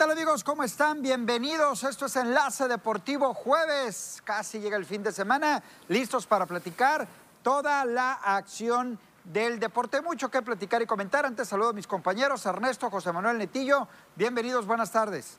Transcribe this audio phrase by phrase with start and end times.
[0.00, 0.44] Hola, ¿qué tal amigos?
[0.44, 1.02] ¿Cómo están?
[1.02, 1.84] Bienvenidos.
[1.84, 4.22] Esto es Enlace Deportivo Jueves.
[4.24, 5.62] Casi llega el fin de semana.
[5.88, 7.06] Listos para platicar
[7.42, 10.00] toda la acción del deporte.
[10.00, 11.26] Mucho que platicar y comentar.
[11.26, 13.88] Antes saludo a mis compañeros Ernesto, José Manuel Netillo.
[14.16, 15.38] Bienvenidos, buenas tardes.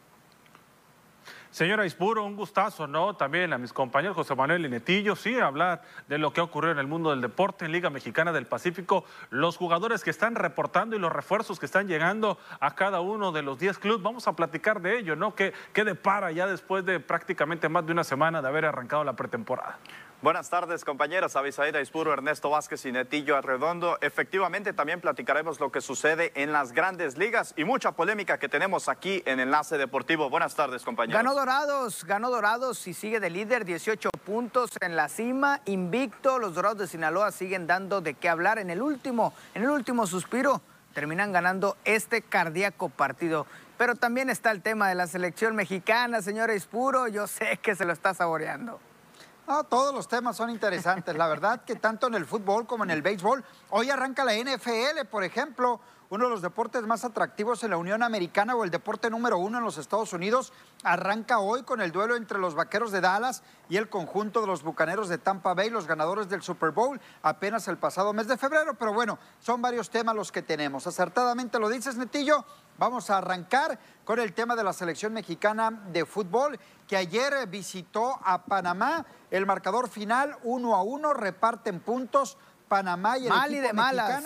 [1.52, 3.18] Señora Ispuro, un gustazo, ¿no?
[3.18, 6.80] También a mis compañeros José Manuel Netillo, sí, hablar de lo que ha ocurrido en
[6.80, 11.00] el mundo del deporte en Liga Mexicana del Pacífico, los jugadores que están reportando y
[11.00, 14.02] los refuerzos que están llegando a cada uno de los 10 clubes.
[14.02, 15.36] Vamos a platicar de ello, ¿no?
[15.36, 19.18] ¿Qué, qué depara ya después de prácticamente más de una semana de haber arrancado la
[19.18, 19.78] pretemporada?
[20.22, 21.36] Buenas tardes, compañeros.
[21.36, 23.98] Avisaída Ispuro, Ernesto Vázquez y Netillo Arredondo.
[24.02, 28.88] Efectivamente, también platicaremos lo que sucede en las grandes ligas y mucha polémica que tenemos
[28.88, 30.30] aquí en Enlace Deportivo.
[30.30, 31.18] Buenas tardes, compañeros.
[31.18, 36.38] Ganó Dorados, ganó Dorados y sigue de líder, 18 puntos en la cima, invicto.
[36.38, 40.06] Los Dorados de Sinaloa siguen dando de qué hablar en el último, en el último
[40.06, 40.62] suspiro.
[40.94, 43.48] Terminan ganando este cardíaco partido.
[43.80, 47.08] Pero también está el tema de la selección mexicana, señora Ispuro.
[47.08, 48.80] Yo sé que se lo está saboreando.
[49.48, 51.16] No, todos los temas son interesantes.
[51.16, 53.44] La verdad que tanto en el fútbol como en el béisbol.
[53.72, 55.80] Hoy arranca la NFL, por ejemplo,
[56.12, 59.60] uno de los deportes más atractivos en la Unión Americana o el deporte número uno
[59.60, 60.52] en los Estados Unidos.
[60.84, 64.62] Arranca hoy con el duelo entre los Vaqueros de Dallas y el conjunto de los
[64.62, 68.74] Bucaneros de Tampa Bay, los ganadores del Super Bowl, apenas el pasado mes de febrero.
[68.74, 70.86] Pero bueno, son varios temas los que tenemos.
[70.86, 72.44] Acertadamente lo dices, Netillo.
[72.78, 76.60] Vamos a arrancar con el tema de la selección mexicana de fútbol
[76.90, 79.06] que ayer visitó a Panamá.
[79.30, 82.38] El marcador final, uno a uno, reparten puntos
[82.68, 84.24] Panamá y el Mal y equipo de malas.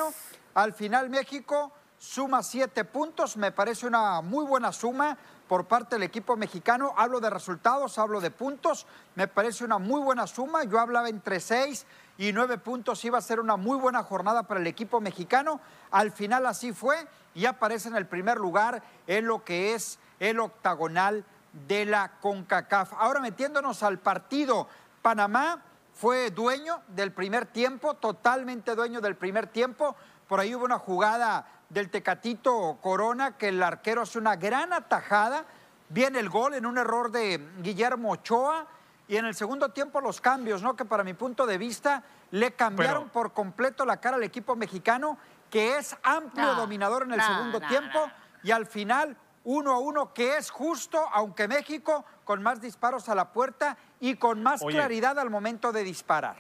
[0.56, 5.18] Al final México suma siete puntos, me parece una muy buena suma
[5.50, 6.94] por parte del equipo mexicano.
[6.96, 10.64] Hablo de resultados, hablo de puntos, me parece una muy buena suma.
[10.64, 11.86] Yo hablaba entre seis
[12.18, 15.60] y nueve puntos, iba a ser una muy buena jornada para el equipo mexicano.
[15.92, 20.40] Al final así fue y aparece en el primer lugar en lo que es el
[20.40, 21.26] octagonal
[21.68, 22.94] de la CONCACAF.
[22.94, 24.70] Ahora metiéndonos al partido,
[25.02, 25.62] Panamá
[25.96, 29.96] fue dueño del primer tiempo, totalmente dueño del primer tiempo.
[30.28, 35.46] Por ahí hubo una jugada del Tecatito Corona que el arquero hace una gran atajada.
[35.90, 38.66] Viene el gol en un error de Guillermo Ochoa.
[39.08, 40.76] Y en el segundo tiempo los cambios, ¿no?
[40.76, 44.56] Que para mi punto de vista le cambiaron Pero- por completo la cara al equipo
[44.56, 45.20] mexicano,
[45.52, 48.00] que es amplio No, dominador en el no, segundo no, tiempo.
[48.08, 48.12] no.
[48.42, 53.14] Y al final, uno a uno, que es justo, aunque México con más disparos a
[53.14, 54.76] la puerta y con más Oye.
[54.76, 56.38] claridad al momento de disparar.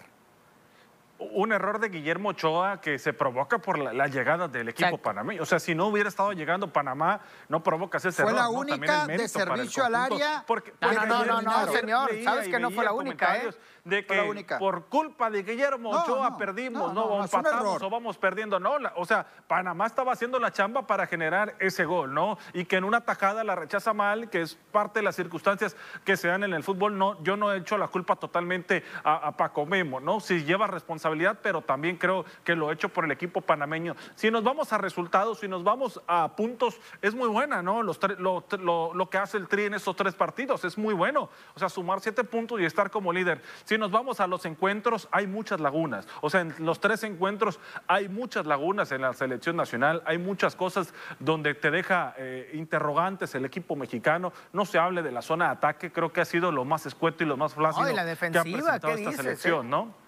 [1.18, 5.04] Un error de Guillermo Ochoa que se provoca por la, la llegada del equipo Exacto.
[5.04, 5.42] panameño.
[5.42, 8.44] O sea, si no hubiera estado llegando Panamá, no provocas ese Fue error.
[8.44, 10.44] la única de servicio al área.
[10.46, 13.50] Porque, No, porque no, no, no, no, señor, sabes que no fue la única, ¿eh?
[13.86, 14.16] De que
[14.60, 18.60] por culpa de Guillermo No, Ochoa no, perdimos, no, no, empatamos o vamos perdiendo.
[18.60, 22.40] No, la- o sea, Panamá estaba haciendo la chamba para generar ese gol, ¿no?
[22.54, 26.18] Y que en una tajada la rechaza mal, que es parte de las circunstancias que
[26.18, 26.98] se dan en el fútbol.
[26.98, 30.20] No, yo no he hecho la culpa totalmente a, a Paco Memo, ¿no?
[30.20, 33.96] Sí lleva responsabilidad, pero también creo que lo he hecho por el equipo panameño.
[34.16, 37.84] Si nos vamos a resultados, si nos vamos a puntos, es muy buena, ¿no?
[37.84, 41.30] Los lo, lo- lo que hace el Tri en estos tres partidos es muy bueno.
[41.54, 43.44] O sea, sumar siete puntos y estar como líder.
[43.64, 46.08] Si nos vamos a los encuentros, hay muchas lagunas.
[46.22, 50.56] O sea, en los tres encuentros hay muchas lagunas en la selección nacional, hay muchas
[50.56, 54.34] cosas donde te deja eh, interrogantes el equipo mexicano.
[54.54, 57.24] No se hable de la zona de ataque, creo que ha sido lo más escueto
[57.24, 59.70] y lo más flácido No, la que ha defensiva, presentado ¿qué esta dices, selección, eh?
[59.70, 60.05] ¿no?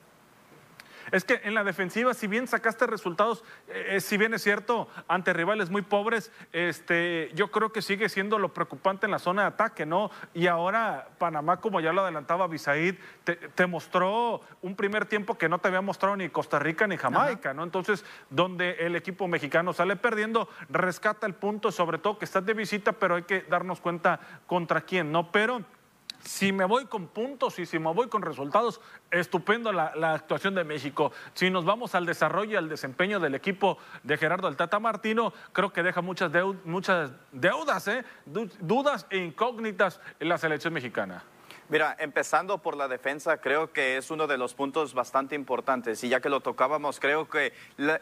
[1.11, 4.89] Es que en la defensiva, si bien sacaste resultados, eh, eh, si bien es cierto,
[5.07, 9.43] ante rivales muy pobres, este, yo creo que sigue siendo lo preocupante en la zona
[9.43, 10.11] de ataque, ¿no?
[10.33, 15.49] Y ahora Panamá, como ya lo adelantaba Bisaid, te, te mostró un primer tiempo que
[15.49, 17.63] no te había mostrado ni Costa Rica ni Jamaica, ¿no?
[17.63, 22.53] Entonces, donde el equipo mexicano sale perdiendo, rescata el punto, sobre todo que estás de
[22.53, 25.31] visita, pero hay que darnos cuenta contra quién, ¿no?
[25.31, 25.63] Pero
[26.19, 28.81] si me voy con puntos y si me voy con resultados,
[29.11, 31.11] estupendo la, actuación de México.
[31.33, 35.33] Si nos vamos al desarrollo y al desempeño del equipo de Gerardo el Tata Martino,
[35.53, 38.03] creo que deja muchas, deu- muchas deudas, ¿eh?
[38.25, 41.23] Du- dudas e incógnitas en la selección mexicana.
[41.69, 46.01] Mira, empezando por la defensa, creo que es uno de los puntos bastante importantes.
[46.01, 47.51] Y ya que lo tocábamos, creo que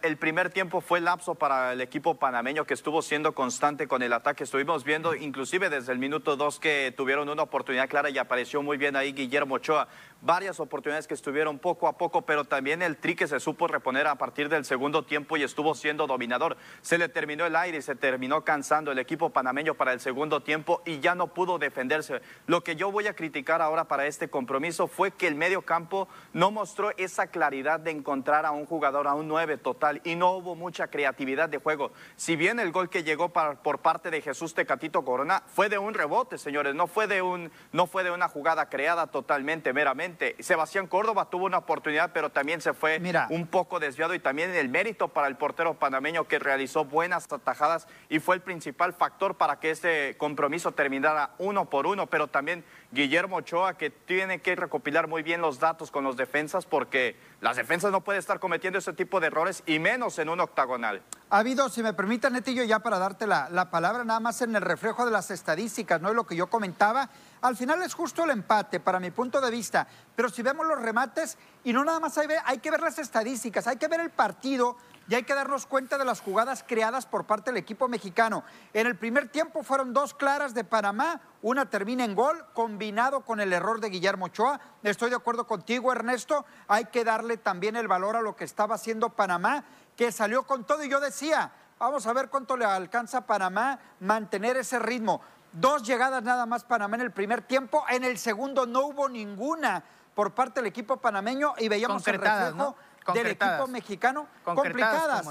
[0.03, 4.13] el primer tiempo fue lapso para el equipo panameño que estuvo siendo constante con el
[4.13, 4.43] ataque.
[4.43, 8.77] Estuvimos viendo, inclusive desde el minuto dos, que tuvieron una oportunidad clara y apareció muy
[8.77, 9.87] bien ahí Guillermo Ochoa.
[10.21, 14.07] Varias oportunidades que estuvieron poco a poco, pero también el tri que se supo reponer
[14.07, 16.57] a partir del segundo tiempo y estuvo siendo dominador.
[16.81, 20.41] Se le terminó el aire y se terminó cansando el equipo panameño para el segundo
[20.41, 22.21] tiempo y ya no pudo defenderse.
[22.47, 26.07] Lo que yo voy a criticar ahora para este compromiso fue que el medio campo
[26.33, 30.31] no mostró esa claridad de encontrar a un jugador, a un 9 total, y no
[30.31, 31.91] hubo mucha creatividad de juego.
[32.15, 35.93] Si bien el gol que llegó por parte de Jesús Tecatito Corona fue de un
[35.93, 40.04] rebote, señores, no fue de, un, no fue de una jugada creada totalmente, meramente.
[40.39, 44.69] Sebastián Córdoba tuvo una oportunidad, pero también se fue un poco desviado y también el
[44.69, 49.59] mérito para el portero panameño que realizó buenas atajadas y fue el principal factor para
[49.59, 55.07] que este compromiso terminara uno por uno, pero también Guillermo Ochoa que tiene que recopilar
[55.07, 58.93] muy bien los datos con los defensas porque las defensas no pueden estar cometiendo ese
[58.93, 61.01] tipo de errores y menos en un octagonal.
[61.29, 64.55] Ha habido, si me permite, Netillo, ya para darte la, la palabra, nada más en
[64.55, 67.09] el reflejo de las estadísticas, no lo que yo comentaba.
[67.45, 70.81] Al final es justo el empate, para mi punto de vista, pero si vemos los
[70.81, 74.77] remates y no nada más hay, que ver las estadísticas, hay que ver el partido
[75.07, 78.43] y hay que darnos cuenta de las jugadas creadas por parte del equipo mexicano.
[78.73, 83.39] En el primer tiempo fueron dos claras de Panamá, una termina en gol, combinado con
[83.39, 84.59] el error de Guillermo Ochoa.
[84.81, 88.73] Estoy de acuerdo contigo, Ernesto, hay que darle también el valor a lo que estaba
[88.73, 89.65] haciendo Panamá,
[89.95, 93.79] que salió con todo y yo decía, vamos a ver cuánto le alcanza a Panamá
[93.99, 95.21] mantener ese ritmo.
[95.55, 99.81] Dos llegadas nada más Panamá en el primer tiempo, en el segundo no hubo ninguna
[100.13, 102.75] por parte del equipo panameño y veíamos el reflejo
[103.13, 105.25] del equipo mexicano complicadas.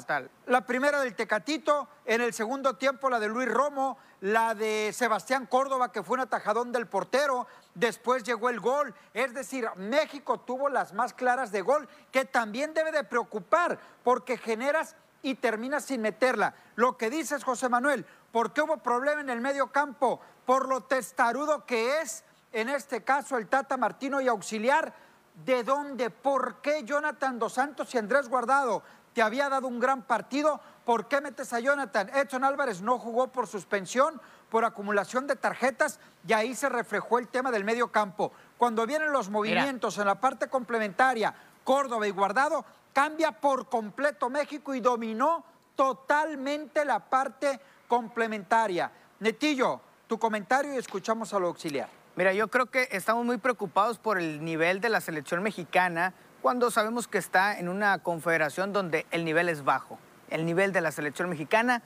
[0.46, 5.44] La primera del Tecatito, en el segundo tiempo la de Luis Romo, la de Sebastián
[5.44, 8.94] Córdoba, que fue un atajadón del portero, después llegó el gol.
[9.12, 14.38] Es decir, México tuvo las más claras de gol, que también debe de preocupar, porque
[14.38, 16.54] generas y terminas sin meterla.
[16.76, 20.20] Lo que dices, José Manuel, ¿por qué hubo problema en el medio campo?
[20.44, 24.92] Por lo testarudo que es, en este caso, el Tata Martino y auxiliar
[25.34, 26.10] ¿De dónde?
[26.10, 30.60] ¿Por qué Jonathan Dos Santos y Andrés Guardado te había dado un gran partido?
[30.84, 32.08] ¿Por qué metes a Jonathan?
[32.14, 37.26] Edson Álvarez no jugó por suspensión, por acumulación de tarjetas y ahí se reflejó el
[37.26, 38.31] tema del medio campo.
[38.56, 41.34] Cuando vienen los movimientos en la parte complementaria,
[41.64, 45.44] Córdoba y Guardado, cambia por completo México y dominó
[45.75, 47.60] totalmente la parte
[47.94, 48.91] complementaria.
[49.20, 51.88] Netillo, tu comentario y escuchamos a lo auxiliar.
[52.17, 56.12] Mira, yo creo que estamos muy preocupados por el nivel de la selección mexicana
[56.43, 60.00] cuando sabemos que está en una confederación donde el nivel es bajo.
[60.29, 61.82] El nivel de la selección mexicana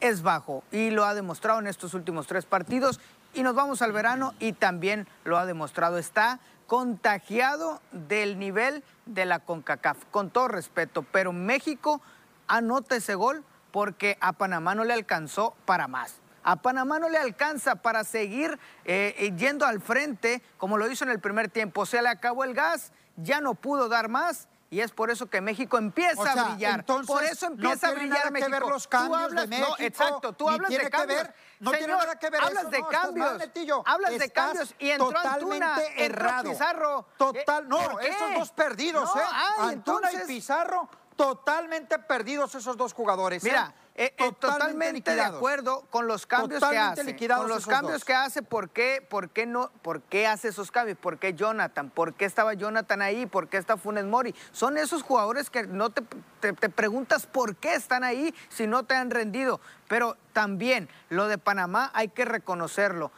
[0.00, 2.98] es bajo y lo ha demostrado en estos últimos tres partidos
[3.34, 5.98] y nos vamos al verano y también lo ha demostrado.
[5.98, 12.00] Está contagiado del nivel de la CONCACAF, con todo respeto, pero México
[12.48, 16.20] anota ese gol porque a Panamá no le alcanzó para más.
[16.42, 21.04] A Panamá no le alcanza para seguir eh, eh, yendo al frente como lo hizo
[21.04, 21.84] en el primer tiempo.
[21.84, 24.48] Se le acabó el gas, ya no pudo dar más.
[24.72, 26.84] Y es por eso que México empieza a brillar.
[26.84, 28.46] por eso empieza a brillar nada México.
[28.46, 31.28] Que ver los cambios de México, exacto, tú hablas de cambios.
[31.58, 33.42] no tiene nada que ver hablas de cambios.
[33.84, 36.50] hablas de cambios y entró Antuna, errado.
[36.52, 37.06] Pizarro.
[37.16, 39.20] Total, no, esos dos perdidos, ¿eh?
[39.58, 40.88] Antuna y Pizarro
[41.20, 43.44] totalmente perdidos esos dos jugadores.
[43.44, 43.48] ¿eh?
[43.48, 47.28] Mira, eh, eh, totalmente, de acuerdo con los cambios que hace.
[47.28, 50.96] Con los cambios que hace, ¿por qué, por, qué no, ¿por qué hace esos cambios?
[50.96, 51.90] ¿Por qué Jonathan?
[51.90, 53.26] ¿Por qué estaba Jonathan ahí?
[53.26, 54.34] ¿Por qué está Funes Mori?
[54.52, 56.02] Son esos jugadores que no te,
[56.40, 59.60] te, te preguntas por qué están ahí si no te han rendido.
[59.90, 63.10] Pero también lo de Panamá hay que reconocerlo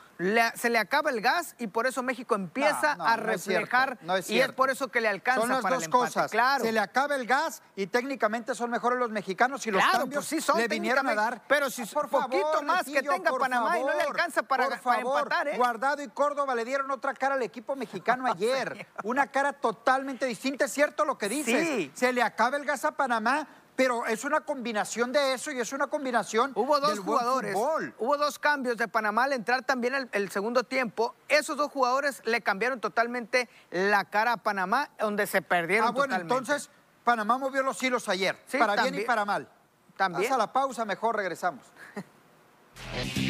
[0.54, 3.98] se le acaba el gas y por eso México empieza a reflejar
[4.28, 6.30] y es por eso que le alcanza son las para dos cosas.
[6.30, 6.64] Claro.
[6.64, 10.24] Se le acaba el gas y técnicamente son mejores los mexicanos y los claro, cambios
[10.28, 11.42] pues sí son le vinieron a dar.
[11.48, 15.22] Pero si por poquito más que tenga Panamá y no le alcanza para, por favor,
[15.22, 15.56] empatar, ¿eh?
[15.56, 20.66] Guardado y Córdoba le dieron otra cara al equipo mexicano ayer, una cara totalmente distinta.
[20.66, 21.90] Es cierto lo que dices.
[21.94, 25.72] Se le acaba el gas a Panamá, pero es una combinación de eso y es
[25.72, 27.56] una combinación Hubo dos jugadores,
[27.98, 31.14] hubo dos cambios de Panamá al entrar también el, segundo tiempo.
[31.28, 36.16] Esos dos jugadores le cambiaron totalmente la cara a Panamá, donde se perdieron Ah, bueno,
[36.16, 36.70] entonces
[37.04, 39.48] Panamá movió los hilos ayer, para bien y para mal.
[39.96, 40.30] También.
[40.30, 41.64] Haz a la pausa, mejor regresamos.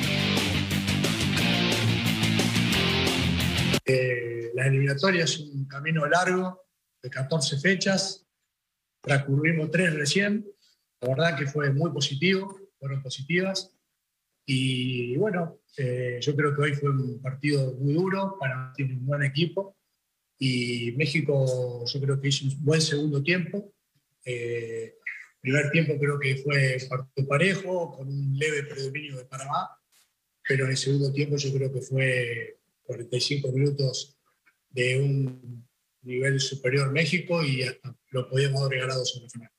[3.84, 6.62] Eh, la eliminatoria es un camino largo
[7.02, 8.25] de 14 fechas
[9.02, 10.47] transcurrimos tres recién,
[11.00, 13.76] la verdad que fue muy positivo, fueron positivas.
[14.47, 19.06] Y bueno, eh, yo creo que hoy fue un partido muy duro, para tiene un
[19.06, 19.76] buen equipo.
[20.38, 23.73] Y México yo creo que hizo un buen segundo tiempo.
[24.25, 24.94] Eh,
[25.40, 29.71] primer tiempo creo que fue partido parejo, con un leve predominio de Panamá,
[30.49, 34.16] pero en el segundo tiempo yo creo que fue 45 minutos
[34.71, 35.66] de un
[36.02, 39.50] nivel superior México y hasta lo podíamos haber regalado sobre el final.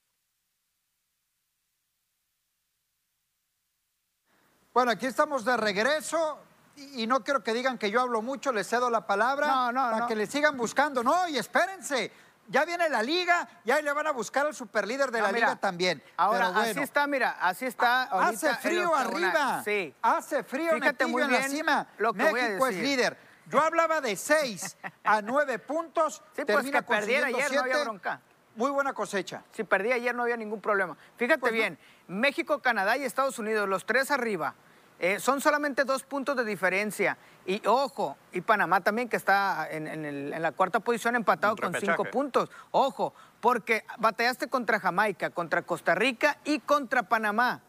[4.73, 6.39] Bueno, aquí estamos de regreso.
[6.75, 9.81] y no quiero que digan que yo hablo mucho, les cedo la palabra No, no,
[9.83, 10.07] para no.
[10.07, 11.03] que le sigan buscando.
[11.03, 12.12] No, y espérense,
[12.47, 15.31] ya viene la liga y ahí le van a buscar al superlíder de No, la
[15.31, 16.03] mira, liga también.
[16.17, 18.03] Ahora, bueno, así está, mira, así está.
[18.05, 19.62] ahorita Hace frío arriba.
[19.63, 19.93] Sí.
[20.01, 21.88] Hace frío en Fíjate muy en la bien cima.
[22.00, 23.17] lo que voy a México es líder.
[23.47, 26.15] Yo hablaba de 6 a 9 puntos.
[26.35, 28.21] Sí, pues, termina que perdiera ayer, no había bronca.
[28.55, 29.43] Muy buena cosecha.
[29.51, 30.95] Si perdí ayer no había ningún problema.
[31.17, 31.57] Fíjate Pues no.
[31.57, 34.53] bien, México, Canadá y Estados Unidos, los tres arriba,
[35.00, 37.17] eh, son solamente dos puntos de diferencia.
[37.45, 41.55] Y ojo, y Panamá también, que está en, en el- en la cuarta posición empatado
[41.57, 42.50] con cinco puntos.
[42.71, 47.62] Ojo, porque batallaste contra Jamaica, contra Costa Rica y contra Panamá.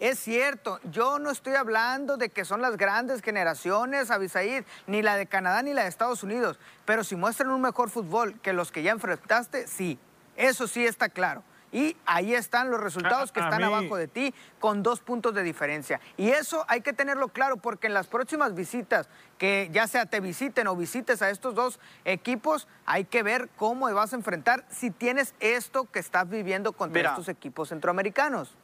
[0.00, 5.16] Es cierto, yo no estoy hablando de que son las grandes generaciones, Abisaid, ni la
[5.16, 8.72] de Canadá ni la de Estados Unidos, pero si muestran un mejor fútbol que los
[8.72, 9.98] que ya enfrentaste, sí,
[10.36, 11.42] eso sí está claro.
[11.72, 15.34] Y ahí están los resultados A- que están mí- abajo de ti con dos puntos
[15.34, 16.00] de diferencia.
[16.16, 20.18] Y eso hay que tenerlo claro porque en las próximas visitas, que ya sea te
[20.20, 24.90] visiten o visites a estos dos equipos, hay que ver cómo vas a enfrentar si
[24.90, 27.10] tienes esto que estás viviendo contra Mira.
[27.10, 28.56] estos equipos centroamericanos.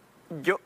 [0.43, 0.59] Yo,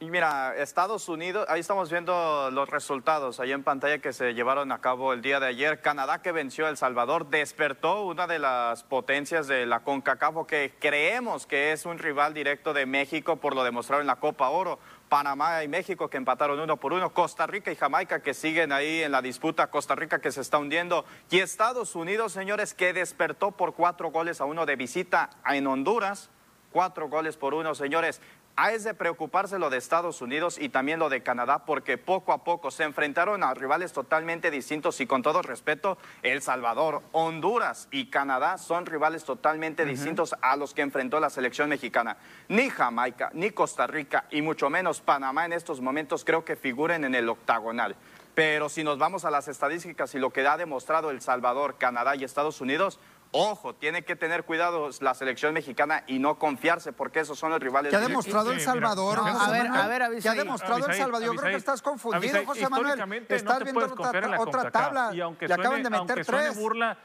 [0.00, 4.70] y mira, Estados Unidos, ahí estamos viendo los resultados ahí en pantalla que se llevaron
[4.70, 5.80] a cabo el día de ayer.
[5.80, 10.72] Canadá que venció a El Salvador despertó una de las potencias de la CONCACAF que
[10.78, 14.78] creemos que es un rival directo de México por lo demostrado en la Copa Oro.
[15.08, 19.02] Panamá y México que empataron uno por uno, Costa Rica y Jamaica que siguen ahí
[19.02, 23.52] en la disputa, Costa Rica que se está hundiendo y Estados Unidos, señores, que despertó
[23.52, 26.30] por cuatro goles a uno de visita en Honduras,
[26.72, 28.20] cuatro goles por uno, señores.
[28.60, 32.32] Ah, es de preocuparse lo de Estados Unidos y también lo de Canadá porque poco
[32.32, 37.86] a poco se enfrentaron a rivales totalmente distintos y con todo respeto, El Salvador, Honduras
[37.92, 42.16] y Canadá son rivales totalmente distintos a los que enfrentó la selección mexicana.
[42.48, 47.04] Ni Jamaica, ni Costa Rica y mucho menos Panamá en estos momentos creo que figuren
[47.04, 47.94] en el octagonal.
[48.34, 52.14] Pero si nos vamos a las estadísticas y lo que ha demostrado El Salvador, Canadá
[52.14, 53.00] y Estados Unidos,
[53.32, 57.60] ojo, tiene que tener cuidado la selección mexicana y no confiarse porque esos son los
[57.60, 57.90] rivales.
[57.90, 59.18] ¿Qué ha demostrado El mira, Salvador?
[59.18, 59.82] no, a ver, Manuel?
[59.82, 60.38] a ver, ¿Qué ha Abisaí.
[60.38, 61.26] demostrado El Salvador?
[61.26, 63.26] Yo creo que estás confundido, José Manuel.
[63.28, 63.94] Estás no viendo
[64.38, 65.10] otra, tabla.
[65.14, 66.56] Y aunque Le acaban de meter aunque suene tres.
[66.58, 66.98] burla,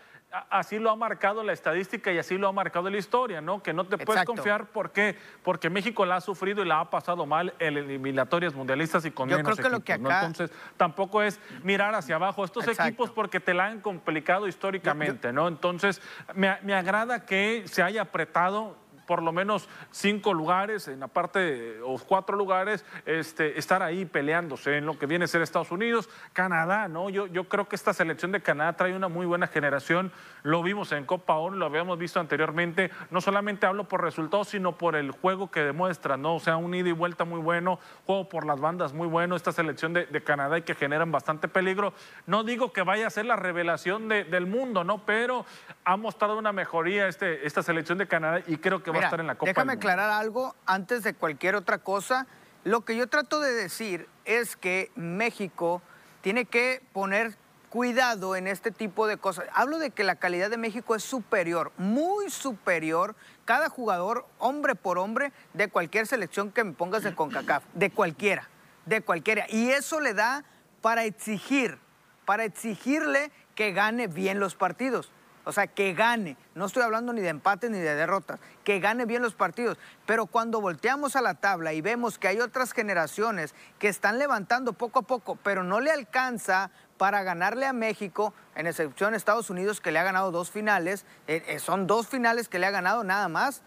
[0.49, 3.61] así lo ha marcado la estadística y así lo ha marcado la historia, ¿no?
[3.61, 4.33] Que no te puedes Exacto.
[4.33, 4.65] confiar.
[4.65, 5.15] ¿Por qué?
[5.43, 9.29] Porque México la ha sufrido y la ha pasado mal en eliminatorias mundialistas y con
[9.29, 10.09] Yo menos creo que lo equipos, que ¿no?
[10.09, 12.87] acá- Entonces, tampoco es mirar hacia abajo estos Exacto.
[12.89, 15.47] equipos porque te la han complicado históricamente, ¿no?
[15.47, 16.01] Entonces,
[16.33, 18.75] me, me agrada que se haya apretado
[19.13, 24.75] por lo menos cinco lugares, en la parte, o cuatro lugares, este, estar ahí peleándose
[24.79, 27.11] en lo que viene a ser Estados Unidos, Canadá, ¿no?
[27.11, 30.91] Yo, yo creo que esta selección de Canadá trae una muy buena generación, lo vimos
[30.93, 35.11] en Copa Oro, lo habíamos visto anteriormente, no solamente hablo por resultados, sino por el
[35.11, 36.37] juego que demuestran, ¿no?
[36.37, 37.77] O sea, un ida y vuelta muy bueno,
[38.07, 41.93] juego por las bandas muy bueno, esta selección de, Canadá y que generan bastante peligro.
[42.25, 45.05] No digo que vaya a ser la revelación de- del mundo, ¿no?
[45.05, 45.45] Pero
[45.85, 49.19] ha mostrado una mejoría este, esta selección de Canadá y creo que va a estar
[49.19, 52.27] en la Copa Déjame aclarar algo antes de cualquier otra cosa.
[52.63, 55.81] Lo que yo trato de decir es que México
[56.21, 57.37] tiene que poner
[57.73, 59.45] cuidado en este tipo de cosas.
[59.51, 64.99] Hablo de que la calidad de México es superior, muy superior, cada jugador, hombre por
[64.99, 68.47] hombre, de cualquier selección que me pongas de CONCACAF, de cualquiera,
[68.85, 69.47] de cualquiera.
[69.49, 70.45] Y eso le da
[70.81, 71.79] para exigir,
[72.25, 75.11] para exigirle que gane bien los partidos.
[75.45, 76.37] O sea, que gane.
[76.55, 78.39] No estoy hablando ni de empates ni de derrotas.
[78.63, 79.77] Que gane bien los partidos.
[80.05, 84.73] Pero cuando volteamos a la tabla y vemos que hay otras generaciones que están levantando
[84.73, 89.49] poco a poco, pero no le alcanza para ganarle a México, en excepción a Estados
[89.49, 92.71] Unidos, que le ha ganado dos finales, eh, eh, son dos finales que le ha
[92.71, 93.61] ganado nada más,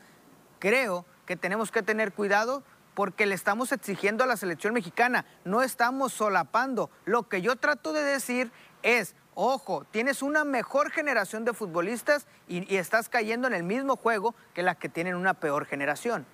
[0.59, 2.63] creo que tenemos que tener cuidado
[2.95, 6.91] porque le estamos exigiendo a la selección mexicana, no estamos solapando.
[7.05, 8.51] Lo que yo trato de decir
[8.83, 13.95] es, ojo, tienes una mejor generación de futbolistas y, y estás cayendo en el mismo
[13.97, 16.27] juego que las que tienen una peor generación.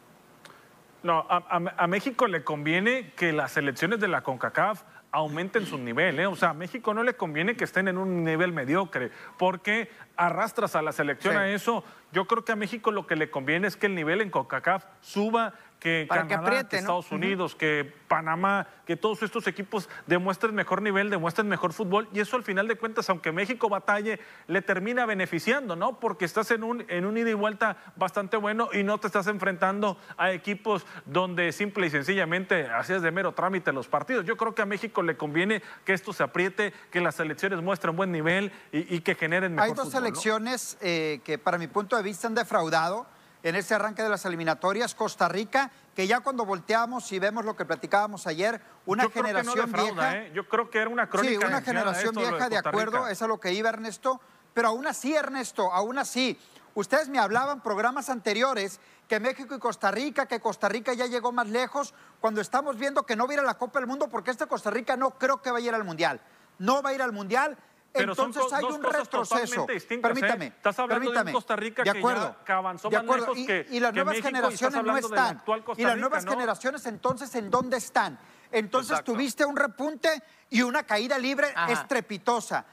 [1.03, 5.77] No, a, a- a México le conviene que las selecciones de la CONCACAF aumenten su
[5.77, 6.27] nivel, ¿eh?
[6.27, 10.75] O sea, a México no le conviene que estén en un nivel mediocre, porque arrastras
[10.77, 11.39] a la selección Sí.
[11.39, 11.85] a eso.
[12.13, 14.85] Yo creo que a México lo que le conviene es que el nivel en CONCACAF
[15.01, 16.81] suba, que Para que Canadá, apriete, que ¿no?
[16.81, 22.21] Estados Unidos, que Panamá, que todos estos equipos demuestren mejor nivel, demuestren mejor fútbol, y
[22.21, 25.99] eso al final de cuentas, aunque México batalle, le termina beneficiando, ¿no?
[25.99, 29.27] Porque estás en un, en un ida y vuelta bastante bueno y no te estás
[29.27, 34.25] enfrentando a equipos donde simple y sencillamente hacías de mero trámite los partidos.
[34.25, 37.97] Yo creo que a México le conviene que esto se apriete, que las selecciones muestren
[37.97, 40.07] buen nivel y, y que generen mejor Hay dos fútbol, ¿no?
[40.07, 43.05] selecciones eh, que para mi punto de vista han defraudado.
[43.43, 44.95] En ese arranque de las eliminatorias.
[44.95, 49.25] Costa Rica, que ya cuando volteamos y vemos lo que platicábamos ayer, una Yo creo
[49.25, 50.19] que no generación defrauda, vieja.
[50.19, 50.33] ¿eh?
[50.35, 51.41] Yo creo que era una crónica.
[51.41, 54.21] Sí, una generación vieja, de Costa acuerdo, es a lo que iba Ernesto.
[54.55, 56.39] Pero aún así, Ernesto, aún así,
[56.75, 61.33] ustedes me hablaban programas anteriores que México y Costa Rica, que Costa Rica ya llegó
[61.33, 64.09] más lejos, cuando estamos viendo que no va a ir a la Copa del Mundo,
[64.09, 66.21] porque este Costa Rica no creo que vaya a ir al Mundial.
[66.59, 67.57] No va a ir al Mundial.
[67.93, 69.67] Pero son Entonces co- hay dos un cosas retroceso.
[69.69, 69.99] ¿eh?
[70.01, 70.47] Permítame.
[70.47, 71.33] Estás hablando de un permítame.
[71.33, 73.25] Costa Rica de que ya- acuerdo, que avanzó de más acuerdo.
[73.27, 75.39] lejos y, que- y las que nuevas México, generaciones no de están.
[75.45, 76.31] Costa y las Rica, nuevas ¿no?
[76.33, 78.19] generaciones entonces, ¿en dónde están?
[78.51, 79.13] Entonces Exacto.
[79.13, 81.73] tuviste un repunte y una caída libre Ajá.
[81.73, 82.65] estrepitosa.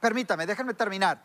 [0.00, 1.22] Permítame, déjenme terminar.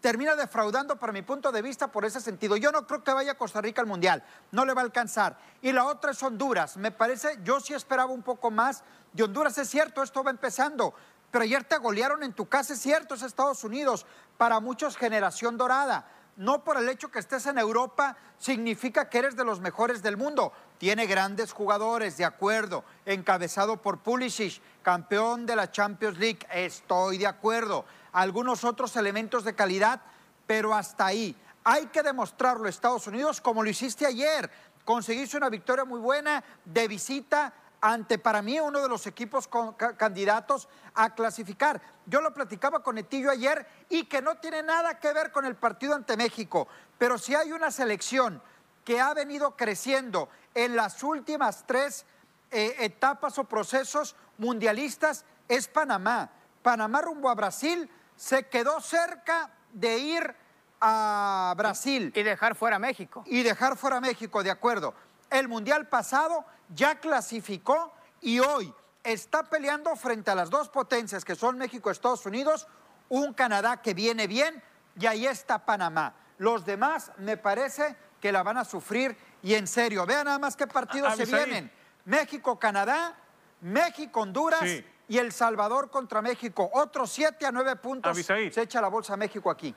[0.00, 2.56] Termina defraudando para mi punto de vista por ese sentido.
[2.56, 5.38] Yo no creo que vaya Costa Rica al Mundial, no le va a alcanzar.
[5.62, 6.76] Y la otra es Honduras.
[6.76, 10.94] Me parece, yo sí esperaba un poco más de Honduras, es cierto, esto va empezando.
[11.32, 14.06] Pero ayer te golearon en tu casa, es cierto, es Estados Unidos.
[14.36, 16.06] Para muchos, generación dorada.
[16.36, 20.18] No por el hecho que estés en Europa significa que eres de los mejores del
[20.18, 20.52] mundo.
[20.76, 22.84] Tiene grandes jugadores, de acuerdo.
[23.06, 26.46] Encabezado por Pulisic, campeón de la Champions League.
[26.52, 27.86] Estoy de acuerdo.
[28.12, 30.02] Algunos otros elementos de calidad,
[30.46, 31.34] pero hasta ahí.
[31.64, 34.50] Hay que demostrarlo Estados Unidos como lo hiciste ayer.
[34.84, 39.74] Conseguiste una victoria muy buena de visita ante para mí uno de los equipos con-
[39.74, 41.82] ca- candidatos a clasificar.
[42.06, 45.56] Yo lo platicaba con Etillo ayer y que no tiene nada que ver con el
[45.56, 48.40] partido ante México, pero si hay una selección
[48.84, 52.06] que ha venido creciendo en las últimas tres
[52.50, 56.30] eh, etapas o procesos mundialistas es Panamá.
[56.62, 60.34] Panamá rumbo a Brasil se quedó cerca de ir
[60.80, 63.22] a Brasil Y dejar fuera a México.
[63.26, 64.94] y dejar fuera a México, de acuerdo.
[65.30, 71.34] El Mundial pasado ya clasificó y hoy está peleando frente a las dos potencias que
[71.34, 72.66] son México y Estados Unidos,
[73.08, 74.62] un Canadá que viene bien
[74.98, 76.14] y ahí está Panamá.
[76.38, 80.06] Los demás me parece que la van a sufrir y en serio.
[80.06, 81.70] Vean nada más qué partidos A- se vienen.
[82.04, 83.16] México-Canadá,
[83.60, 84.84] México-Honduras Sí.
[85.08, 86.70] y El Salvador contra México.
[86.74, 88.52] Otros siete a nueve puntos Abisaí.
[88.52, 89.74] se echa la bolsa México aquí.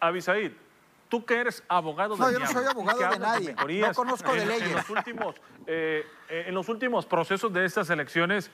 [0.00, 0.52] Abisaid,
[1.08, 3.80] tú que eres abogado No, del yo no diablo soy abogado que de hablas nadie.
[3.88, 4.68] No conozco de en- leyes.
[4.70, 8.50] En los, últimos, eh, eh, en los últimos procesos de estas elecciones,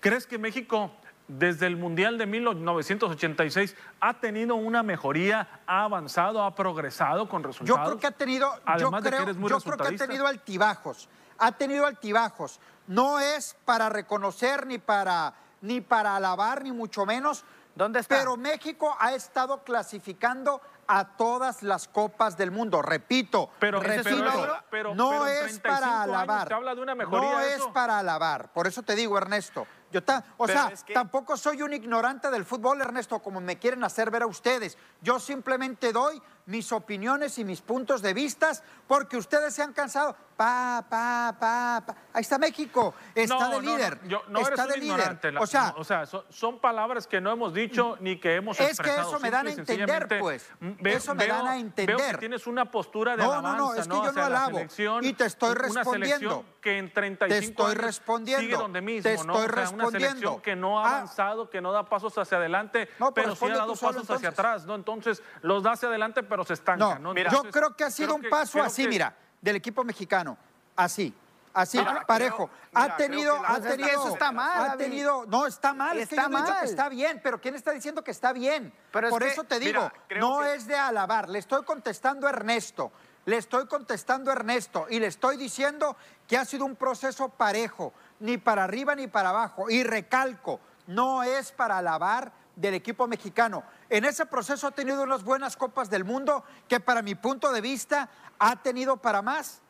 [0.00, 0.90] ¿crees que México
[1.26, 7.48] desde el Mundial de 1986 ha tenido una mejoría, ha avanzado, ha progresado con Yo
[7.48, 7.80] resultados?
[7.88, 9.72] creo que ha tenido, yo Además de que creo, eres muy yo creo que ha
[9.90, 10.06] resultadista.
[10.06, 11.08] tenido altibajos,
[11.38, 12.60] ha tenido altibajos.
[12.86, 17.44] No es para reconocer ni para ni para alabar ni mucho menos.
[17.74, 18.16] ¿Dónde está?
[18.16, 22.80] Pero México ha estado clasificando a todas las copas del mundo.
[22.82, 26.48] Repito, Pero- repito, pero- no es 35 para alabar.
[26.48, 28.50] te habla de una mejoría no es para alabar.
[28.52, 29.66] Por eso te digo, Ernesto.
[29.90, 33.40] Yo ta- o Pero sea, es que- tampoco soy un ignorante del fútbol, Ernesto, como
[33.40, 34.76] me quieren hacer ver a ustedes.
[35.00, 40.16] Yo simplemente doy mis opiniones y mis puntos de vistas porque ustedes se han cansado.
[40.36, 41.94] Pa, pa, pa, pa.
[42.12, 42.94] Ahí está México.
[43.14, 44.00] Está No, de no, no, líder.
[44.06, 44.98] yo- no está eres de un líder.
[44.98, 45.32] ignorante.
[45.32, 48.36] la- o sea, no, o sea son, son palabras que no hemos dicho ni que
[48.36, 49.10] hemos Es que expresado.
[49.10, 50.46] eso me dan a entender, pues.
[50.60, 52.18] mm, ve- Eso me dan a Veo que entender.
[52.18, 54.60] tienes una postura de No, no, alabanza, no, es que yo no alabo.
[55.02, 56.44] Y te estoy respondiendo.
[56.60, 58.42] que en 35 Te estoy respondiendo.
[58.42, 59.32] sigue donde mismo, Te ¿no?
[59.32, 59.48] estoy O
[59.86, 60.96] una selección que no ha Ah.
[60.98, 64.28] avanzado, que no da pasos hacia adelante, No, pero sí ha dado solo, pasos hacia
[64.30, 64.74] atrás, ¿no?
[64.74, 67.14] Entonces, los da hacia adelante, pero se estanca, No, ¿no?
[67.14, 69.84] Mira, yo Entonces, creo que ha sido un que- paso así, que- mira, del equipo
[69.84, 70.36] mexicano.
[70.76, 71.14] Así.
[71.54, 72.46] Así, Mira, parejo.
[72.46, 73.88] creo- ha mira, tenido, ha tenido.
[73.88, 74.84] eso está mal, Ha David.
[74.84, 75.24] tenido.
[75.26, 75.98] No, está mal.
[75.98, 76.68] es que Está yo no he dicho que mal.
[76.68, 78.72] está bien, pero ¿quién está diciendo que está bien?
[78.92, 81.28] Pero es Por que- eso te digo, no que- es de alabar.
[81.28, 82.92] Le estoy contestando a Ernesto.
[83.24, 85.96] Le estoy contestando a Ernesto y le estoy diciendo
[86.28, 89.70] que ha sido un proceso parejo, ni para arriba ni para abajo.
[89.70, 93.62] Y recalco, no es para alabar del equipo mexicano.
[93.88, 97.60] En ese proceso ha tenido unas buenas copas del mundo que para mi punto de
[97.60, 99.60] vista ha tenido para más,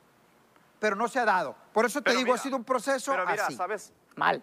[0.81, 1.55] pero no se ha dado.
[1.73, 3.57] Por eso te Pero digo, ha sido un proceso Pero mira, así.
[3.57, 3.93] ¿sabes?
[4.17, 4.43] Mal.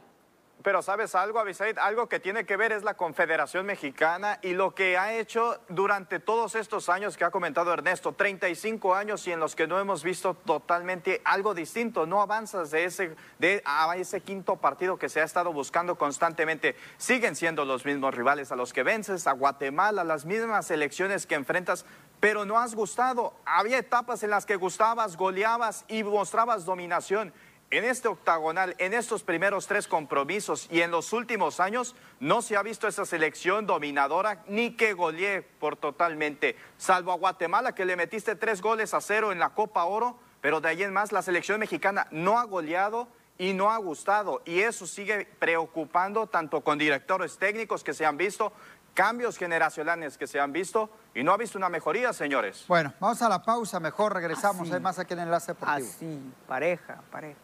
[0.63, 4.73] Pero sabes algo, Abisaid, algo que tiene que ver es la Confederación Mexicana y lo
[4.73, 9.39] que ha hecho durante todos estos años que ha comentado Ernesto, 35 años y en
[9.39, 14.21] los que no hemos visto totalmente algo distinto, no avanzas de ese, de, a ese
[14.21, 16.75] quinto partido que se ha estado buscando constantemente.
[16.97, 21.35] Siguen siendo los mismos rivales a los que vences, a Guatemala, las mismas elecciones que
[21.35, 21.85] enfrentas,
[22.19, 23.35] pero no has gustado.
[23.45, 27.33] Había etapas en las que gustabas, goleabas y mostrabas dominación.
[27.71, 32.55] En este octagonal, en estos primeros tres compromisos y en los últimos años, no se
[32.55, 37.95] ha visto esa selección dominadora ni que golee por totalmente, salvo a Guatemala que le
[37.95, 41.23] metiste tres goles a cero en la Copa Oro, pero de ahí en más la
[41.23, 46.77] selección mexicana no ha goleado y no ha gustado y eso sigue preocupando tanto con
[46.77, 48.53] directores técnicos que se han visto,
[48.93, 52.65] cambios generacionales que se han visto y no ha visto una mejoría, señores.
[52.67, 54.67] Bueno, vamos a la pausa, mejor regresamos.
[54.67, 54.73] Así.
[54.73, 55.89] Hay más aquí en Enlace Deportivo.
[55.89, 57.39] Así, pareja, pareja,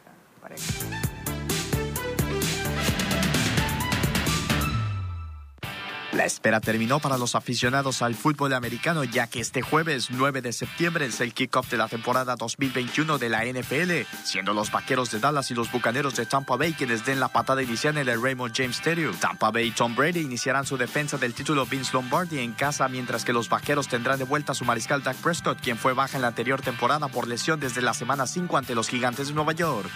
[6.14, 10.52] La espera terminó para los aficionados al fútbol americano ya que este jueves 9 de
[10.52, 15.20] septiembre es el kickoff de la temporada 2021 de la NFL, siendo los Vaqueros de
[15.20, 18.54] Dallas y los Bucaneros de Tampa Bay quienes den la patada inicial en el Raymond
[18.54, 19.16] James Stadium.
[19.16, 23.24] Tampa Bay y Tom Brady iniciarán su defensa del título Vince Lombardi en casa, mientras
[23.24, 26.24] que los Vaqueros tendrán de vuelta a su mariscal Dak Prescott, quien fue baja en
[26.24, 29.90] la anterior temporada por lesión desde la semana 5 ante los Gigantes de Nueva York.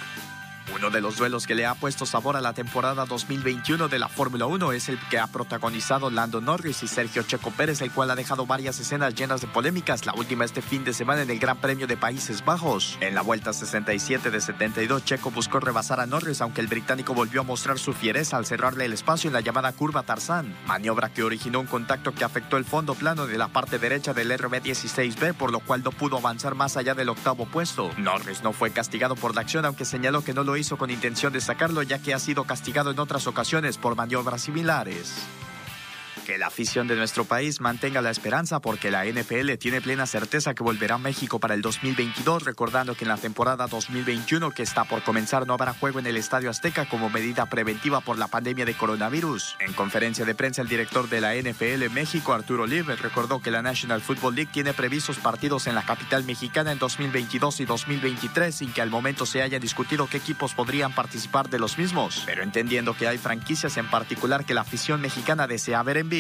[0.74, 4.10] Uno de los duelos que le ha puesto sabor a la temporada 2021 de la
[4.10, 8.10] Fórmula 1 es el que ha protagonizado Lando Norris y Sergio Checo Pérez, el cual
[8.10, 11.40] ha dejado varias escenas llenas de polémicas, la última este fin de semana en el
[11.40, 12.98] Gran Premio de Países Bajos.
[13.00, 17.42] En la vuelta 67 de 72, Checo buscó rebasar a Norris, aunque el británico volvió
[17.42, 21.24] a mostrar su fiereza al cerrarle el espacio en la llamada curva Tarzán, maniobra que
[21.24, 25.52] originó un contacto que afectó el fondo plano de la parte derecha del RB16B, por
[25.52, 27.92] lo cual no pudo avanzar más allá del octavo puesto.
[27.98, 31.34] Norris no fue castigado por la acción, aunque señaló que no lo hizo con intención
[31.34, 35.14] de sacarlo ya que ha sido castigado en otras ocasiones por maniobras similares.
[36.26, 40.56] Que la afición de nuestro país mantenga la esperanza porque la NFL tiene plena certeza
[40.56, 44.86] que volverá a México para el 2022, recordando que en la temporada 2021 que está
[44.86, 48.66] por comenzar no habrá juego en el Estadio Azteca como medida preventiva por la pandemia
[48.66, 49.56] de coronavirus.
[49.60, 53.62] En conferencia de prensa, el director de la NFL México, Arturo Olive, recordó que la
[53.62, 58.74] National Football League tiene previstos partidos en la capital mexicana en 2022 y 2023 sin
[58.74, 62.98] que al momento se haya discutido qué equipos podrían participar de los mismos, pero entendiendo
[62.98, 66.15] que hay franquicias en particular que la afición mexicana desea ver en vivo.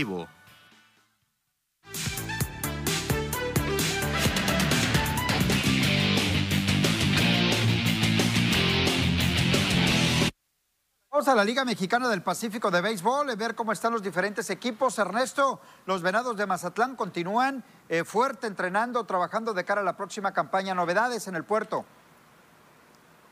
[11.11, 14.49] Vamos a la Liga Mexicana del Pacífico de Béisbol, a ver cómo están los diferentes
[14.49, 14.99] equipos.
[14.99, 20.33] Ernesto, los Venados de Mazatlán continúan eh, fuerte entrenando, trabajando de cara a la próxima
[20.33, 20.75] campaña.
[20.75, 21.85] Novedades en el puerto.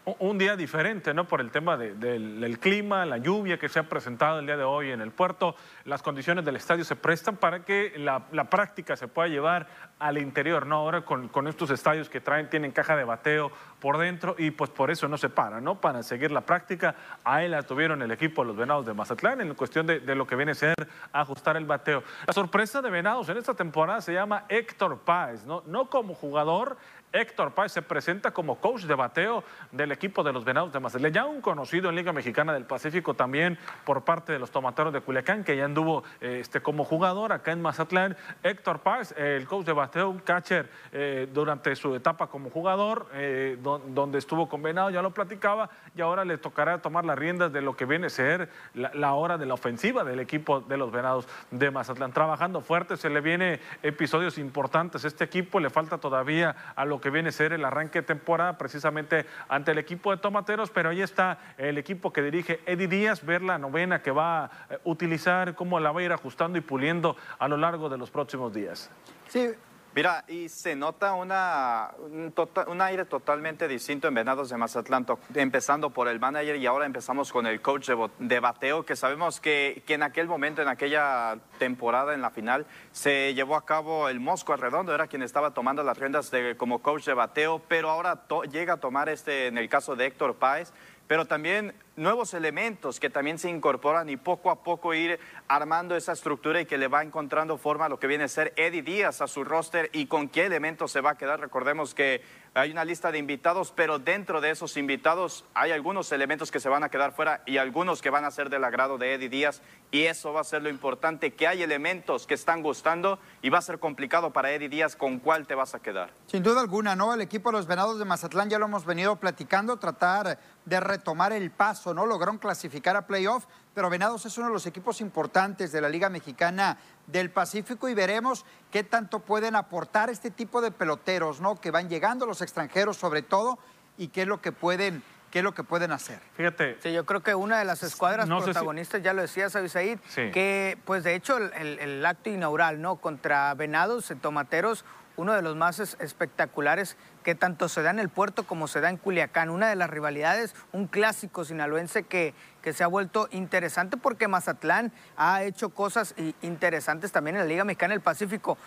[0.05, 1.25] Un día diferente, ¿no?
[1.25, 4.63] Por el tema de- del, clima, la lluvia que se ha presentado el día de
[4.63, 5.55] hoy en el puerto.
[5.85, 9.67] Las condiciones del estadio se prestan para que la, práctica se pueda llevar
[9.99, 10.75] al interior, ¿no?
[10.75, 14.69] Ahora con, con estos estadios que traen, tienen caja de bateo por dentro y pues
[14.69, 15.79] por eso no se para, ¿no?
[15.79, 16.95] Para seguir la práctica.
[17.23, 20.27] Ahí la tuvieron el equipo de los Venados de Mazatlán en cuestión de, de lo
[20.27, 20.75] que viene a ser
[21.13, 22.03] ajustar el bateo.
[22.27, 25.63] La sorpresa de Venados en esta temporada se llama Héctor Páez, ¿no?
[25.65, 26.77] No como jugador,
[27.13, 31.13] Héctor Páez se presenta como coach de bateo del equipo de los Venados de Mazatlán,
[31.13, 35.01] ya un conocido en Liga Mexicana del Pacífico también por parte de los Tomateros de
[35.01, 38.17] Culiacán, que ya anduvo eh, este, como jugador acá en Mazatlán.
[38.41, 43.07] Héctor Páez, eh, el coach de bateo, un catcher eh, durante su etapa como jugador,
[43.13, 47.17] eh, do- donde estuvo con Venado, ya lo platicaba, y ahora le tocará tomar las
[47.19, 50.61] riendas de lo que viene a ser la, la hora de la ofensiva del equipo
[50.61, 52.11] de los Venados de Mazatlán.
[52.11, 55.05] Trabajando fuerte, se le viene episodios importantes.
[55.05, 58.57] Este equipo le falta todavía a lo que viene a ser el arranque de temporada,
[58.57, 63.25] precisamente ante el equipo de Tomateros, pero ahí está el equipo que dirige Eddie Díaz,
[63.25, 64.51] ver la novena que va a
[64.85, 68.53] utilizar, cómo la va a ir ajustando y puliendo a lo largo de los próximos
[68.53, 68.89] días.
[69.27, 69.49] Sí,
[69.95, 75.05] Mira, y se nota una, un, tota- un aire totalmente distinto en Venados de Mazatlán,
[75.35, 79.39] empezando por el manager y ahora empezamos con el coach de, de bateo, que sabemos
[79.39, 84.09] que, que en aquel momento, en aquella temporada, en la final, se llevó a cabo
[84.09, 87.91] el Mosco Arredondo, era quien estaba tomando las riendas de, como coach de bateo, pero
[87.91, 90.73] ahora to- llega a tomar este, en el caso de Héctor Páez,
[91.13, 96.11] pero también nuevos elementos que también se incorporan y poco a poco ir armando esa
[96.11, 99.21] estructura y que le va encontrando forma a lo que viene a ser Eddie Díaz
[99.21, 101.39] a su roster y con qué elementos se va a quedar.
[101.39, 102.23] Recordemos que
[102.55, 106.69] hay una lista de invitados, pero dentro de esos invitados hay algunos elementos que se
[106.69, 109.61] van a quedar fuera y algunos que van a ser del agrado de Eddie Díaz
[109.91, 113.57] y eso va a ser lo importante, que hay elementos que están gustando y va
[113.57, 116.11] a ser complicado para Eddie Díaz con cuál te vas a quedar.
[116.27, 117.13] Sin duda alguna, ¿no?
[117.13, 121.33] El equipo de los Venados de Mazatlán ya lo hemos venido platicando, tratar de retomar
[121.33, 122.05] el paso, ¿no?
[122.05, 126.09] Lograron clasificar a playoff, pero Venados es uno de los equipos importantes de la Liga
[126.09, 131.59] Mexicana del Pacífico y veremos qué tanto pueden aportar este tipo de peloteros, ¿no?
[131.59, 133.57] Que van llegando los extranjeros sobre todo
[133.97, 136.19] y qué es lo que pueden, qué es lo que pueden hacer.
[136.35, 139.21] Fíjate, Sí, yo creo que una de las escuadras No sé si- protagonistas, ya lo
[139.23, 140.29] decía Said, Sí.
[140.31, 142.97] que pues de hecho el, el- el acto inaugural, ¿no?
[142.97, 147.99] Contra Venados, en Tomateros, uno de los más es- espectaculares que tanto se da en
[147.99, 149.49] el puerto como se da en Culiacán.
[149.49, 154.91] Una de las rivalidades, un clásico sinaloense que, que se ha vuelto interesante porque Mazatlán
[155.17, 158.57] ha hecho cosas interesantes también en la Liga Mexicana del Pacífico.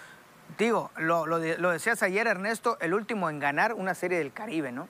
[0.58, 4.72] Digo, lo, lo lo decías ayer, Ernesto, el último en ganar una serie del Caribe,
[4.72, 4.88] ¿no?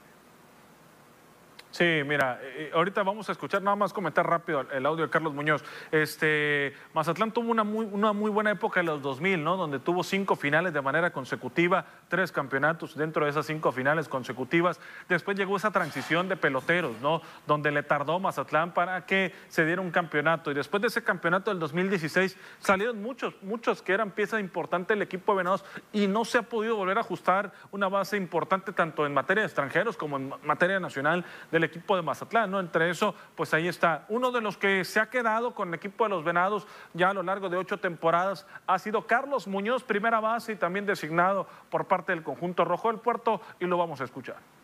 [1.76, 5.34] Sí, mira, eh, ahorita vamos a escuchar nada más comentar rápido el audio de Carlos
[5.34, 5.62] Muñoz.
[5.92, 9.58] Este, Mazatlán tuvo una muy, una muy buena época en los 2000, ¿no?
[9.58, 14.80] Donde tuvo cinco finales de manera consecutiva, tres campeonatos dentro de esas cinco finales consecutivas.
[15.06, 17.20] Después llegó esa transición de peloteros, ¿no?
[17.46, 20.50] Donde le tardó Mazatlán para que se diera un campeonato.
[20.50, 25.02] Y después de ese campeonato del 2016 salieron muchos, muchos que eran pieza importante del
[25.02, 25.62] equipo de Venados
[25.92, 29.48] y no se ha podido volver a ajustar una base importante tanto en materia de
[29.48, 32.60] extranjeros como en materia nacional del equipo de Mazatlán, ¿no?
[32.60, 34.04] Entre eso, pues ahí está.
[34.08, 37.14] Uno de los que se ha quedado con el equipo de los Venados ya a
[37.14, 41.86] lo largo de ocho temporadas ha sido Carlos Muñoz, primera base y también designado por
[41.86, 44.55] parte del conjunto rojo del puerto y lo vamos a escuchar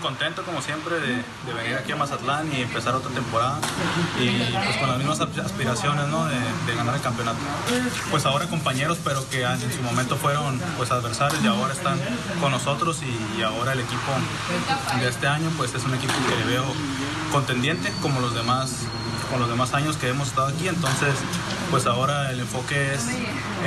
[0.00, 1.22] contento como siempre de,
[1.54, 3.58] venir aquí a Mazatlán y empezar otra temporada
[4.20, 6.26] y pues con las mismas aspiraciones ¿no?
[6.26, 7.38] de, ganar el campeonato.
[8.10, 11.98] Pues ahora compañeros pero que en su momento fueron pues adversarios y ahora están
[12.40, 14.12] con nosotros y, ahora el equipo
[15.00, 16.64] de este año pues es un equipo que veo
[17.32, 18.86] contendiente como los demás
[19.30, 21.14] con los demás años que hemos estado aquí, entonces
[21.70, 23.06] pues ahora el enfoque es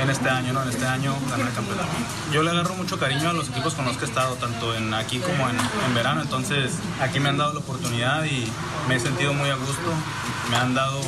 [0.00, 0.62] en este año, ¿no?
[0.62, 1.88] En este año ganar el campeonato.
[2.32, 4.94] Yo le agarro mucho cariño a los equipos con los que he estado, tanto en
[4.94, 8.50] aquí como en, en verano, entonces aquí me han dado la oportunidad y
[8.88, 9.92] me he sentido muy a gusto,
[10.50, 11.00] me han dado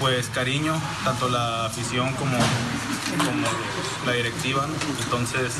[0.00, 0.74] pues cariño,
[1.04, 2.36] tanto la afición como,
[3.18, 3.46] como
[4.06, 4.66] la directiva,
[5.02, 5.52] entonces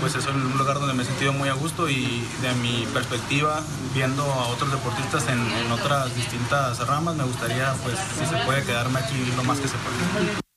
[0.00, 3.62] pues es un lugar donde me he sentido muy a gusto y de mi perspectiva,
[3.94, 8.98] viendo a otros deportistas en, otras distintas ramas, me gustaría, pues, si se puede, quedarme
[8.98, 10.48] aquí lo más que se puede.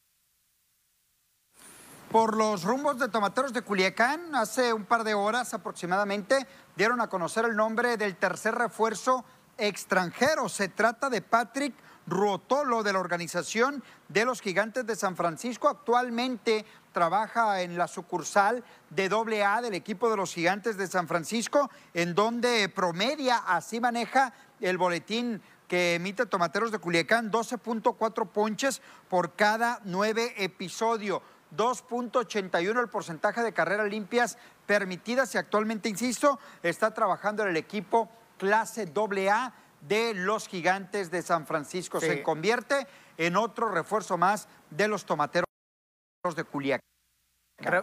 [2.11, 7.07] Por los rumbos de Tomateros de Culiacán, hace un par de horas aproximadamente, dieron a
[7.07, 9.23] conocer el nombre del tercer refuerzo
[9.57, 10.49] extranjero.
[10.49, 11.73] Se trata de Patrick
[12.07, 15.69] Ruotolo de la organización de los Gigantes de San Francisco.
[15.69, 19.09] Actualmente trabaja en la sucursal de
[19.43, 24.77] AA del equipo de los Gigantes de San Francisco, en donde promedia, así maneja el
[24.77, 31.21] boletín que emite Tomateros de Culiacán, 12.4 ponches por cada nueve episodios.
[31.55, 38.09] 2.81 el porcentaje de carreras limpias permitidas y actualmente, insisto, está trabajando en el equipo
[38.37, 41.99] clase AA de los gigantes de San Francisco.
[41.99, 45.50] Se convierte en otro refuerzo más de los tomateros
[46.29, 46.85] de Culiacán.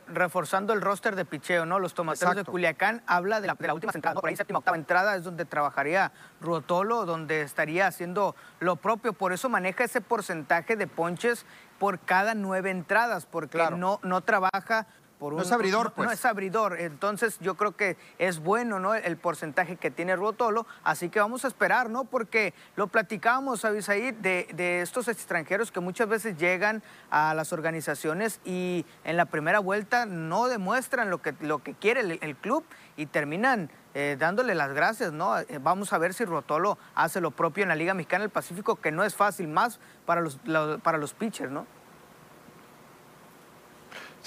[0.06, 1.80] reforzando el roster de picheo, ¿no?
[1.80, 5.24] Los tomateros de Culiacán habla de la, última entrada, por ahí séptima, octava entrada es
[5.24, 11.46] donde trabajaría Ruotolo, donde estaría haciendo lo propio, por eso maneja ese porcentaje de ponches
[11.80, 14.86] por cada nueve entradas, porque no, no trabaja
[15.20, 16.06] no es abridor, pues.
[16.06, 16.78] No es abridor.
[16.80, 18.94] Entonces, yo creo que es bueno, ¿no?
[18.94, 20.66] El porcentaje que tiene Ruotolo.
[20.84, 22.04] Así que vamos a esperar, ¿no?
[22.04, 28.40] Porque lo platicábamos, Abisaí, de, de estos extranjeros que muchas veces llegan a las organizaciones
[28.44, 32.64] y en la primera vuelta no demuestran lo que, lo que quiere el, club
[32.96, 35.38] y terminan eh, dándole las gracias, ¿no?
[35.38, 38.76] Eh, vamos a ver si Ruotolo hace lo propio en la Liga Mexicana del Pacífico,
[38.76, 40.38] que no es fácil, más para los,
[40.82, 41.66] para los pitchers, ¿no?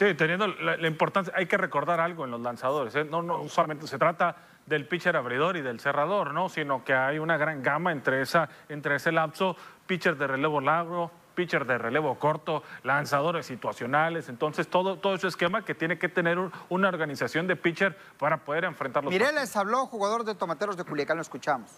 [0.02, 2.96] Sí, teniendo la, importancia, hay que recordar algo en los lanzadores.
[2.96, 3.04] ¿eh?
[3.04, 4.36] No, no solamente se trata
[4.66, 6.50] del pitcher abridor y del cerrador, ¿no?
[6.50, 11.12] sino que hay una gran gama entre, esa, entre ese lapso, pitcher de relevo largo,
[11.36, 16.40] pitcher de relevo corto, lanzadores situacionales, entonces todo, todo ese esquema que tiene que tener
[16.70, 21.18] una organización de pitcher para poder enfrentar los Mireles habló, jugador de Tomateros de Culiacán,
[21.18, 21.70] lo escuchamos.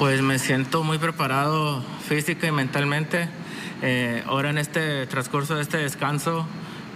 [0.00, 3.28] Pues me siento muy preparado física y mentalmente
[3.86, 6.46] eh, ahora en este transcurso de este descanso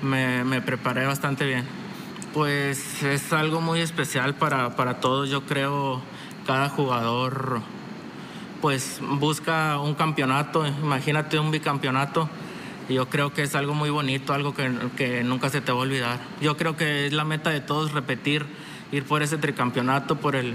[0.01, 1.67] me, preparé bastante bien.
[2.33, 6.01] Pues es algo muy especial para, para todos, yo creo,
[6.47, 7.61] cada jugador
[8.63, 12.31] pues busca un campeonato, imagínate un bicampeonato.
[12.89, 15.83] Yo creo que es algo muy bonito, algo que, que, nunca se te va a
[15.83, 16.21] olvidar.
[16.41, 18.47] Yo creo que es la meta de todos repetir,
[18.93, 20.55] ir por ese tricampeonato, por el,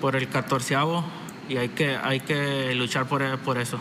[0.00, 1.04] por el catorceavo,
[1.50, 3.78] y hay que, hay que luchar por, por eso.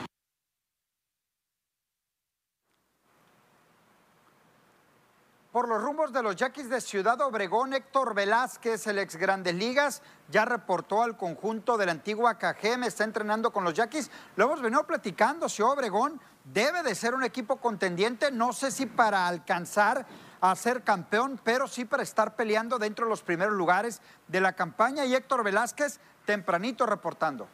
[5.55, 10.01] Por los rumbos de los Yaquis de Ciudad Obregón, Héctor Velázquez, el ex Grandes Ligas,
[10.29, 14.11] ya reportó al conjunto de la antigua KGM, está entrenando con los Yaquis.
[14.35, 18.85] Lo hemos venido platicando, si Obregón debe de ser un equipo contendiente, no sé si
[18.85, 20.05] para alcanzar
[20.41, 24.57] a ser campeón, pero sí para estar peleando dentro de los primeros lugares de la
[24.57, 25.05] campaña.
[25.05, 27.47] Y Héctor Velázquez, tempranito reportando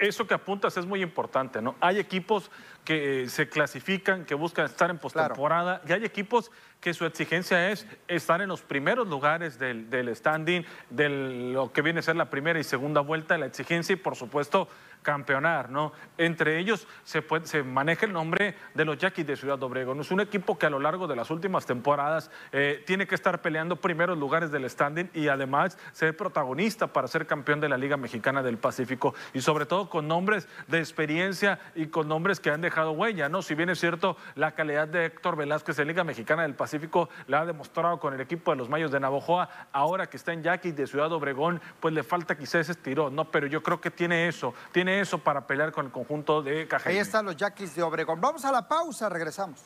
[0.00, 1.76] eso que apuntas es muy importante, ¿no?
[1.80, 2.50] Hay equipos
[2.84, 5.82] que eh, se clasifican, que buscan estar en postemporada.
[5.86, 10.64] Y hay equipos que su exigencia es estar en los primeros lugares del, del standing,
[10.90, 11.08] de
[11.52, 14.68] lo que viene a ser la primera y segunda vuelta, la exigencia y por supuesto
[15.02, 15.92] campeonar, ¿no?
[16.16, 17.22] Entre ellos se,
[17.62, 20.00] maneja el nombre de los Yaquis de Ciudad Obregón.
[20.00, 23.40] Es un equipo que a lo largo de las últimas temporadas eh, tiene que estar
[23.40, 27.96] peleando primeros lugares del standing y además ser protagonista para ser campeón de la Liga
[27.96, 32.60] Mexicana del Pacífico y sobre todo con nombres de experiencia y con nombres que han
[32.60, 33.42] dejado huella, ¿no?
[33.42, 37.40] Si bien es cierto, la calidad de Héctor Velázquez en Liga Mexicana del Pacífico la
[37.40, 40.76] ha demostrado con el equipo de los Mayos de Navojoa, ahora que está en Yaquis
[40.76, 43.30] de Ciudad Obregón, pues le falta quizás ese estirón, ¿no?
[43.30, 46.90] Pero yo creo que tiene eso, tiene eso para pelear con el conjunto de Caja.
[46.90, 48.20] Ahí están los Yaquis de Obregón.
[48.20, 49.60] Vamos a la pausa, regresamos.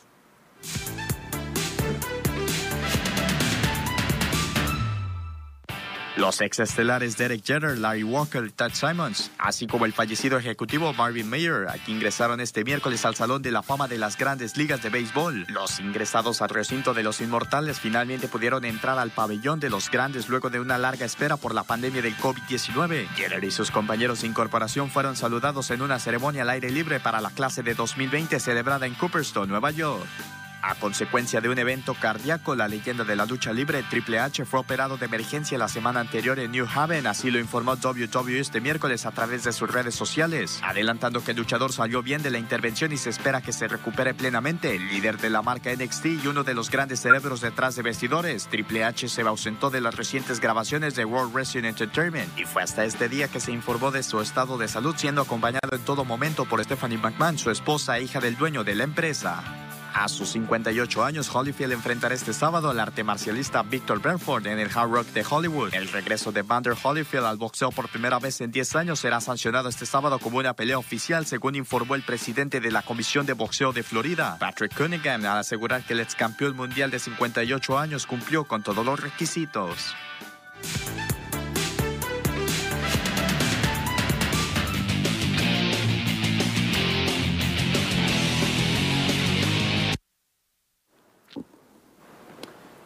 [6.17, 11.69] Los exestelares Derek Jeter, Larry Walker, Ted Simons, así como el fallecido ejecutivo Marvin Mayer,
[11.71, 15.47] aquí ingresaron este miércoles al Salón de la Fama de las Grandes Ligas de Béisbol.
[15.49, 20.29] Los ingresados al recinto de los Inmortales finalmente pudieron entrar al pabellón de los Grandes
[20.29, 23.09] luego de una larga espera por la pandemia del COVID-19.
[23.15, 27.23] Jeter y sus compañeros de incorporación fueron saludados en una ceremonia al aire libre para
[27.23, 30.07] la clase de 2020 celebrada en Cooperstown, Nueva York.
[30.65, 34.61] A consecuencia de un evento cardíaco, la leyenda de la lucha libre Triple H fue
[34.61, 39.05] operado de emergencia la semana anterior en New Haven, así lo informó WWE este miércoles
[39.05, 42.93] a través de sus redes sociales, adelantando que el luchador salió bien de la intervención
[42.93, 44.77] y se espera que se recupere plenamente.
[44.77, 48.47] El líder de la marca NXT y uno de los grandes cerebros detrás de vestidores,
[48.47, 52.85] Triple H se ausentó de las recientes grabaciones de World Wrestling Entertainment y fue hasta
[52.85, 56.45] este día que se informó de su estado de salud, siendo acompañado en todo momento
[56.45, 59.43] por Stephanie McMahon, su esposa e hija del dueño de la empresa.
[59.95, 64.71] A sus 58 años, Holyfield enfrentará este sábado al arte marcialista Victor Bernford en el
[64.75, 65.75] Hard Rock de Hollywood.
[65.75, 69.69] El regreso de Vander Holyfield al boxeo por primera vez en 10 años será sancionado
[69.69, 73.73] este sábado como una pelea oficial, según informó el presidente de la Comisión de Boxeo
[73.73, 78.45] de Florida, Patrick Cunningham, al asegurar que el ex campeón mundial de 58 años cumplió
[78.45, 79.95] con todos los requisitos.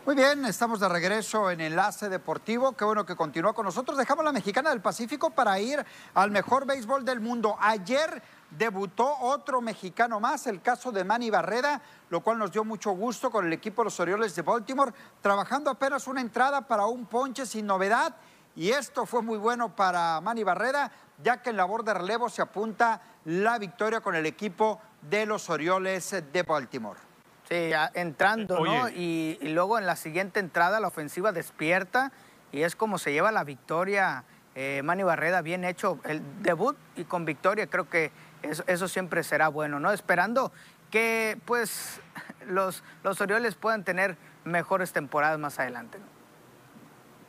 [0.07, 2.75] Muy bien, estamos de regreso en Enlace Deportivo.
[2.77, 3.99] Qué bueno que continúa con nosotros.
[3.99, 7.57] Dejamos la Mexicana del Pacífico para ir al mejor béisbol del mundo.
[7.59, 12.93] Ayer debutó otro mexicano más, el caso de Manny Barreda, lo cual nos dio mucho
[12.93, 17.07] gusto con el equipo de los Orioles de Baltimore, trabajando apenas una entrada para un
[17.07, 18.15] ponche sin novedad.
[18.55, 20.89] Y esto fue muy bueno para Manny Barreda,
[21.21, 25.51] ya que en labor de relevo se apunta la victoria con el equipo de los
[25.51, 27.06] Orioles de Baltimore.
[27.49, 28.89] Sí, entrando, ¿no?
[28.89, 32.13] Y, luego en la siguiente entrada la ofensiva despierta
[32.53, 34.25] y es como se lleva la victoria.
[34.55, 38.11] Eh, Manny Barreda, bien hecho el debut y con victoria, creo que
[38.43, 39.93] eso, siempre será bueno, ¿no?
[39.93, 40.51] Esperando
[40.91, 42.01] que pues
[42.47, 45.99] los, los Orioles puedan tener mejores temporadas más adelante.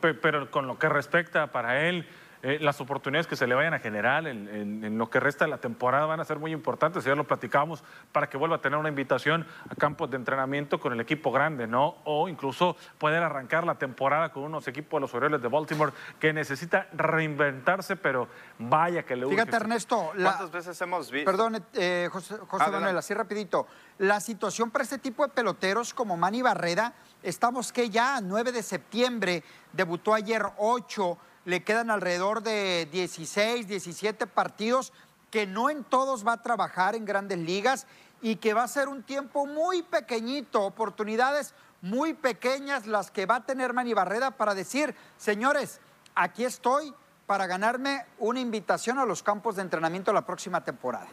[0.00, 2.08] Pero con lo que respecta para él,
[2.42, 5.58] eh, las oportunidades que se le vayan a generar en, lo que resta de la
[5.58, 8.88] temporada van a ser muy importantes, ya lo platicamos, para que vuelva a tener una
[8.88, 11.96] invitación a campos de entrenamiento con el equipo grande, ¿no?
[12.04, 16.32] O incluso poder arrancar la temporada con unos equipos de los Orioles de Baltimore que
[16.32, 19.44] necesita reinventarse, pero vaya que le gusta.
[19.44, 21.30] Fíjate, Ernesto, ¿cuántas veces hemos visto?
[21.30, 22.36] Perdón, eh, José,
[22.70, 23.66] Manuel, así rapidito.
[23.98, 28.62] La situación para este tipo de peloteros como Manny Barreda, estamos que ya 9 de
[28.62, 34.92] septiembre, debutó ayer 8 le quedan alrededor de 16, 17 partidos,
[35.30, 37.86] que no en todos va a trabajar en grandes ligas
[38.20, 43.36] y que va a ser un tiempo muy pequeñito, oportunidades muy pequeñas las que va
[43.36, 45.80] a tener Manny Barreda para decir, señores,
[46.14, 46.92] aquí estoy
[47.26, 51.08] para ganarme una invitación a los campos de entrenamiento la próxima temporada.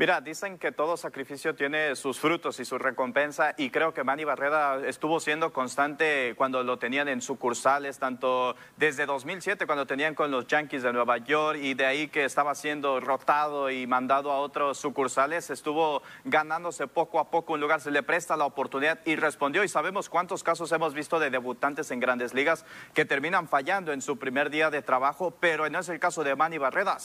[0.00, 4.24] Mira, dicen que todo sacrificio tiene sus frutos y su recompensa y creo que Manny
[4.24, 10.30] Barreda estuvo siendo constante cuando lo tenían en sucursales, tanto desde 2007 cuando tenían con
[10.30, 14.38] los Yankees de Nueva York y de ahí que estaba siendo rotado y mandado a
[14.38, 19.16] otros sucursales, estuvo ganándose poco a poco un lugar, se le presta la oportunidad y
[19.16, 23.92] respondió y sabemos cuántos casos hemos visto de debutantes en grandes ligas que terminan fallando
[23.92, 26.96] en su primer día de trabajo, pero no es el caso de Manny Barreda,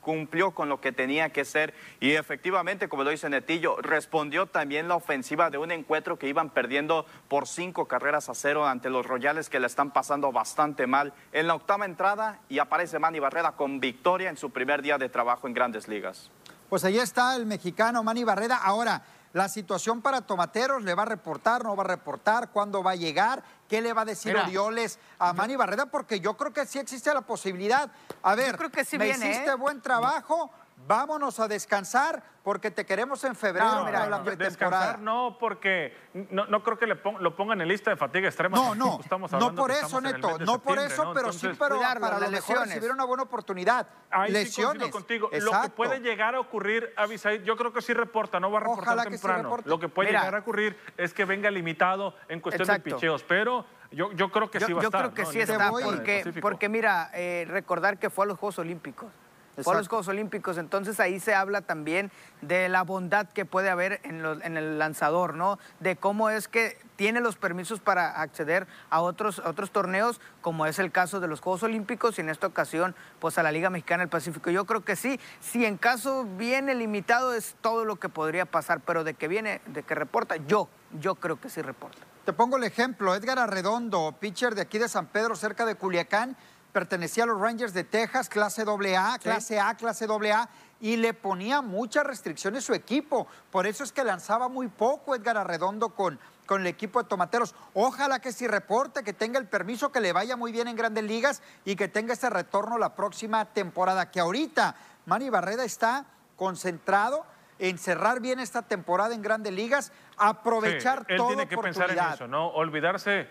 [0.00, 4.88] cumplió con lo que tenía que ser y efectivamente, como lo dice Netillo, respondió también
[4.88, 9.06] la ofensiva de un encuentro que iban perdiendo por cinco carreras a cero ante los
[9.06, 13.52] Royales que le están pasando bastante mal en la octava entrada y aparece Manny Barrera
[13.52, 16.30] con victoria en su primer día de trabajo en grandes ligas.
[16.68, 18.56] Pues ahí está el mexicano Manny Barrera.
[18.56, 19.02] Ahora,
[19.34, 22.50] la situación para Tomateros, ¿le va a reportar, no va a reportar?
[22.50, 23.42] ¿Cuándo va a llegar?
[23.68, 25.86] ¿Qué le va a decir Orioles a Manny Barrera?
[25.86, 27.90] Porque yo creo que sí existe la posibilidad.
[28.22, 29.54] A ver, creo que sí me viene, hiciste ¿eh?
[29.56, 34.24] buen trabajo, vámonos a descansar porque te queremos en febrero No, mira, para la no,
[34.24, 34.48] pretemporada.
[34.86, 35.96] Descansar no, porque
[36.30, 38.54] no, no creo que le lo pongan en lista de fatiga extrema.
[38.58, 41.14] No, no, estamos no por que eso, Neto, no por eso, ¿no?
[41.14, 42.68] pero sí, pero cuidarlo, para las mejor lesiones.
[42.74, 43.86] recibir una buena oportunidad.
[44.10, 44.90] Ahí sí Lesiones.
[44.90, 45.30] coincido contigo.
[45.52, 48.60] Lo que puede llegar a ocurrir, Avisaid, yo creo que sí reporta, no va a
[48.60, 49.42] reportar Ojalá que sí temprano.
[49.44, 49.68] reporte.
[49.70, 50.20] Lo que puede Mira.
[50.20, 52.90] llegar a ocurrir es que venga limitado en cuestión Exacto.
[52.90, 55.00] de picheos, pero yo, yo creo que Yo, sí va a yo estar.
[55.02, 55.30] creo que ¿no?
[55.30, 59.10] sí el está, porque, porque mira, eh, recordar que fue a los Juegos Olímpicos.
[59.56, 59.88] A los.
[59.88, 64.42] Juegos Olímpicos, entonces ahí se habla también de la bondad que puede haber en, los-
[64.42, 65.58] en el lanzador, ¿no?
[65.80, 70.66] De cómo es que tiene los permisos para acceder a otros, a otros torneos, como
[70.66, 73.70] es el caso de los Juegos Olímpicos y en esta ocasión, pues a la Liga
[73.70, 74.50] Mexicana del Pacífico.
[74.50, 78.80] Yo creo que sí, si en caso viene limitado es todo lo que podría pasar,
[78.80, 80.68] pero de que viene, de que reporta, yo,
[81.00, 81.98] yo creo que sí reporta.
[82.24, 86.36] Te pongo el ejemplo, Edgar Arredondo, pitcher de aquí de San Pedro, cerca de Culiacán,
[86.74, 90.48] pertenecía a los Rangers de Texas, clase AA, clase A, clase AA,
[90.80, 93.28] y le ponía muchas restricciones su equipo.
[93.52, 97.54] Por eso es que lanzaba muy poco Edgar Arredondo con, con el equipo de Tomateros.
[97.74, 101.04] Ojalá que si reporte, que tenga el permiso, que le vaya muy bien en grandes
[101.04, 104.10] ligas y que tenga ese retorno la próxima temporada.
[104.10, 104.74] Que ahorita
[105.06, 106.06] Manny Barreda está
[106.36, 107.24] concentrado
[107.60, 111.84] en cerrar bien esta temporada en grandes ligas, aprovechar Sí, él toda tiene que pensar
[111.84, 112.14] en oportunidad.
[112.14, 112.48] eso, ¿no?
[112.48, 113.28] Olvidarse,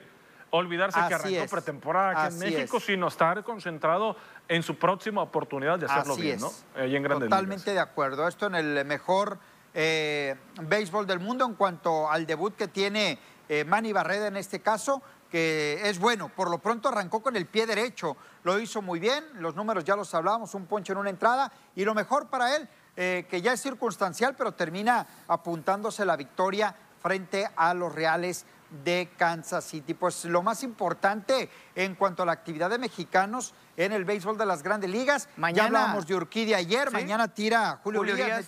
[0.57, 1.51] olvidarse que arrancó es.
[1.51, 2.83] pretemporada aquí en Así México, es.
[2.85, 4.15] sino estar concentrado
[4.47, 6.39] en su próxima oportunidad de hacerlo Así bien.
[6.39, 6.51] ¿no?
[6.75, 7.85] Ahí en grandes Totalmente ligas.
[7.85, 8.27] de acuerdo.
[8.27, 9.39] Esto en el mejor
[9.73, 13.17] eh, béisbol del mundo en cuanto al debut que tiene
[13.49, 15.01] eh, Manny Barreda en este caso,
[15.31, 16.29] que es bueno.
[16.29, 18.15] Por lo pronto arrancó con el pie derecho.
[18.43, 19.23] Lo hizo muy bien.
[19.39, 21.51] Los números ya los hablábamos, un poncho en una entrada.
[21.75, 26.75] Y lo mejor para él, eh, que ya es circunstancial, pero termina apuntándose la victoria
[27.01, 28.45] frente a los Reales
[28.83, 29.93] de Kansas City.
[29.93, 34.45] Pues lo más importante en cuanto a la actividad de mexicanos en el béisbol de
[34.45, 35.25] las grandes ligas.
[35.25, 36.93] Ya Mañana- hablábamos de Urquidi ayer, Sí.
[36.93, 38.47] mañana tira Julio, Julio Urias.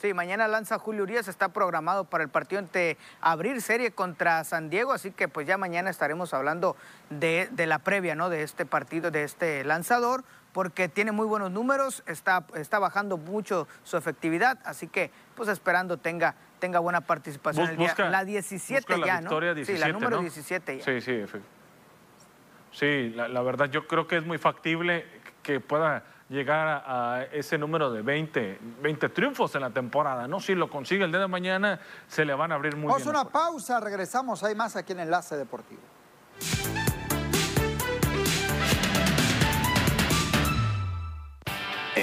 [0.00, 4.68] Sí, mañana lanza Julio Urias, está programado para el partido ante abrir serie contra San
[4.68, 6.76] Diego, así que pues ya mañana estaremos hablando
[7.08, 8.28] de, de la previa, ¿no?
[8.28, 13.66] De este partido, de este lanzador, porque tiene muy buenos números, está, está bajando mucho
[13.82, 16.34] su efectividad, así que pues esperando tenga,
[16.64, 17.88] tenga buena participación Bus- el día.
[17.88, 19.54] busca- la 17 busca la ya, victoria ¿no?
[19.56, 20.22] 17, sí, la número ¿no?
[20.22, 20.84] 17 ya.
[20.84, 21.22] Sí, sí,
[22.72, 25.04] sí la, la verdad yo creo que es muy factible
[25.42, 30.40] que pueda llegar a, a ese número de 20, 20 triunfos en la temporada, ¿no?
[30.40, 33.10] Si lo consigue el día de mañana, se le van a abrir muy Vamos a
[33.10, 33.16] bien.
[33.20, 35.82] una pausa, regresamos, hay más aquí en Enlace Deportivo.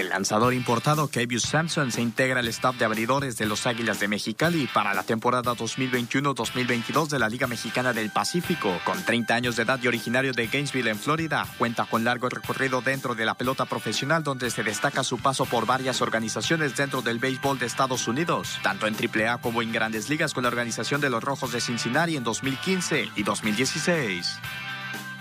[0.02, 4.08] El lanzador importado Kevius Sampson se integra al staff de abridores de los Águilas de
[4.08, 8.76] Mexicali para la temporada 2021-2022 de la Liga Mexicana del Pacífico.
[8.84, 12.82] Con 30 años de edad y originario de Gainesville, en Florida, cuenta con largo recorrido
[12.82, 17.20] dentro de la pelota profesional donde se destaca su paso por varias organizaciones dentro del
[17.20, 21.12] béisbol de Estados Unidos, tanto en AAA como en grandes ligas con la organización de
[21.12, 24.40] los Rojos de Cincinnati en 2015 y 2016.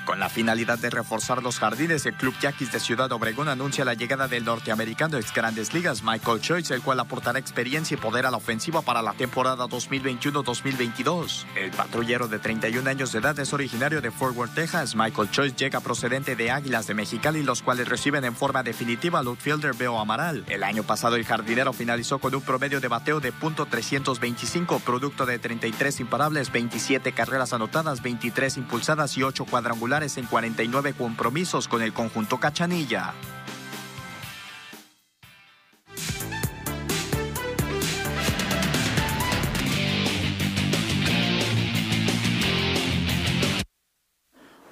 [0.04, 3.94] Con la finalidad de reforzar los jardines, el Club Yaquis de Ciudad Obregón anuncia la
[3.94, 8.30] llegada del norteamericano ex Grandes Ligas Michael Choice, el cual aportará experiencia y poder a
[8.30, 11.44] la ofensiva para la temporada 2021-2022.
[11.54, 14.96] El patrullero de 31 años de edad es originario de Fort Worth, Texas.
[14.96, 19.26] Michael Choice llega procedente de Águilas de Mexicali, los cuales reciben en forma definitiva al
[19.28, 20.44] outfielder Beo Amaral.
[20.48, 25.38] El año pasado el jardinero finalizó con un promedio de bateo de .325, producto de
[25.38, 31.92] 33 imparables, 27 carreras anotadas, 23 impulsadas y 8 cuadrangulares en 49 compromisos con el
[31.92, 33.12] conjunto Cachanilla.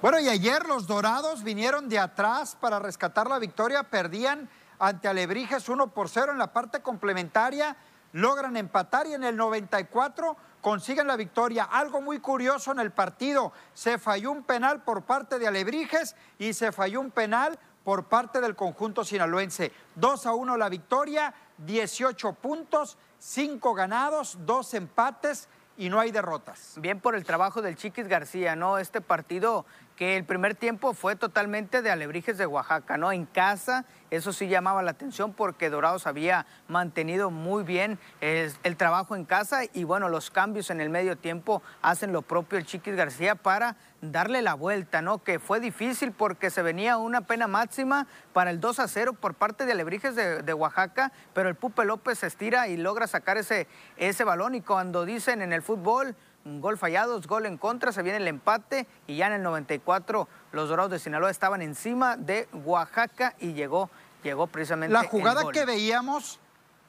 [0.01, 4.49] Bueno, y ayer los Dorados vinieron de atrás para rescatar la victoria, perdían
[4.79, 7.75] ante Alebrijes 1 por 0 en la parte complementaria,
[8.13, 11.63] logran empatar y en el 94 consiguen la victoria.
[11.63, 16.53] Algo muy curioso en el partido, se falló un penal por parte de Alebrijes y
[16.53, 19.71] se falló un penal por parte del conjunto sinaloense.
[19.95, 25.47] 2 a 1 la victoria, 18 puntos, 5 ganados, 2 empates
[25.77, 26.73] y no hay derrotas.
[26.77, 28.77] Bien por el trabajo del Chiquis García, ¿no?
[28.77, 29.65] Este partido
[29.99, 33.11] que el primer tiempo fue totalmente de Alebrijes de Oaxaca, ¿no?
[33.11, 39.17] En casa, eso sí llamaba la atención porque Dorados había mantenido muy bien el trabajo
[39.17, 42.95] en casa y bueno, los cambios en el medio tiempo hacen lo propio el Chiquis
[42.95, 45.21] García para darle la vuelta, ¿no?
[45.21, 49.33] Que fue difícil porque se venía una pena máxima para el 2 a 0 por
[49.33, 53.35] parte de Alebrijes de, de Oaxaca, pero el Pupe López se estira y logra sacar
[53.35, 56.15] ese, ese balón y cuando dicen en el fútbol
[56.49, 59.43] un gol fallado, dos gol en contra, se viene el empate y ya en el
[59.43, 63.89] 94 los Dorados de Sinaloa estaban encima de Oaxaca y llegó
[64.23, 65.53] llegó precisamente La el jugada gol.
[65.53, 66.39] que veíamos,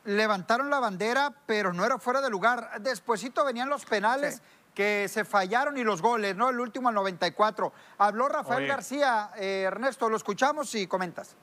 [0.05, 2.81] levantaron la bandera, pero no era fuera de lugar.
[2.81, 4.43] Despuésito venían los penales Sí.
[4.75, 6.49] que se fallaron y los goles, ¿no?
[6.51, 7.73] El último al 94.
[7.99, 8.67] Habló Rafael Oye.
[8.69, 9.31] García.
[9.37, 11.37] Eh, Ernesto, lo escuchamos y comentas.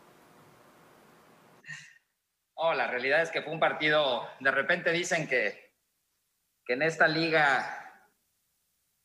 [2.55, 5.71] Oh, la realidad es que fue un partido, de repente dicen que,
[6.65, 7.86] que en esta liga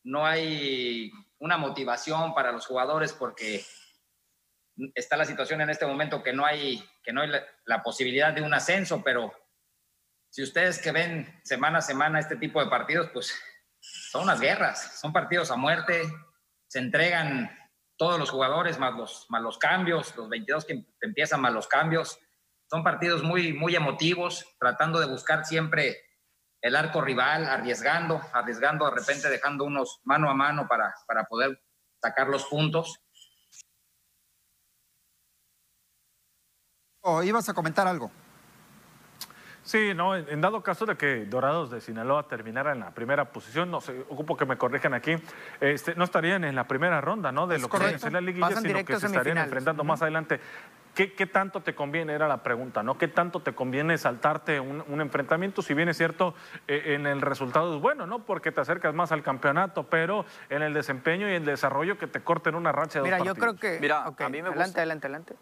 [0.03, 3.65] no hay una motivación para los jugadores porque
[4.95, 7.31] está la situación en este momento que no hay, que no hay
[7.65, 9.31] la, posibilidad de un ascenso, pero
[10.29, 13.33] si ustedes que ven semana a semana este tipo de partidos, pues
[13.79, 16.01] son unas guerras, son partidos a muerte,
[16.67, 17.51] se entregan
[17.97, 22.19] todos los jugadores más los, más los cambios, los 22 que empiezan más los cambios.
[22.69, 26.01] Son partidos muy, muy emotivos, tratando de buscar siempre
[26.63, 31.61] el arco rival, arriesgando, arriesgando, de repente dejando unos mano a mano para, para poder
[32.01, 32.99] sacar los puntos.
[37.01, 38.09] ¿O ibas a comentar algo?
[39.63, 43.69] Sí, no, en dado caso de que Dorados de Sinaloa terminara en la primera posición,
[43.69, 45.15] no sé, ocupo que me corrijan aquí,
[45.59, 47.45] este, no estarían en la primera ronda, ¿no?
[47.47, 47.99] De Es lo que correcto.
[47.99, 50.39] ser la liguilla, Pasan sino que se estarían enfrentando más adelante.
[50.93, 52.13] ¿Qué, qué tanto te conviene?
[52.13, 52.97] Era la pregunta, ¿no?
[52.99, 55.61] ¿Qué tanto te conviene saltarte un, un enfrentamiento?
[55.63, 56.35] Si bien es cierto,
[56.67, 58.19] eh, en el resultado es bueno, ¿no?
[58.19, 62.19] Porque te acercas más al campeonato, pero en el desempeño y el desarrollo que te
[62.21, 63.79] corten una racha de Mira, dos yo creo que...
[63.79, 65.35] Mira, a mí me adelante, gusta- adelante, adelante.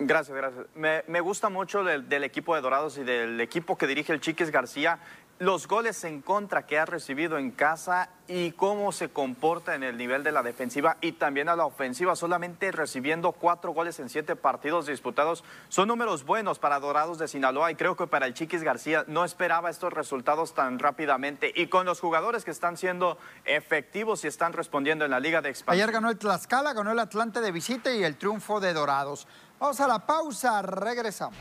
[0.00, 0.66] Gracias, gracias.
[0.76, 4.20] Me, me gusta mucho del, del equipo de Dorados y del equipo que dirige el
[4.20, 5.00] Chiquis García,
[5.38, 9.96] los goles en contra que ha recibido en casa y cómo se comporta en el
[9.96, 14.36] nivel de la defensiva y también a la ofensiva, solamente recibiendo cuatro goles en siete
[14.36, 15.44] partidos disputados.
[15.68, 19.24] Son números buenos para Dorados de Sinaloa y creo que para el Chiquis García no
[19.24, 24.52] esperaba estos resultados tan rápidamente y con los jugadores que están siendo efectivos y están
[24.52, 25.82] respondiendo en la Liga de Expansión.
[25.82, 29.28] Ayer ganó el Tlaxcala, ganó el Atlante de visita y el triunfo de Dorados.
[29.60, 31.36] Vamos a la pausa, regresamos.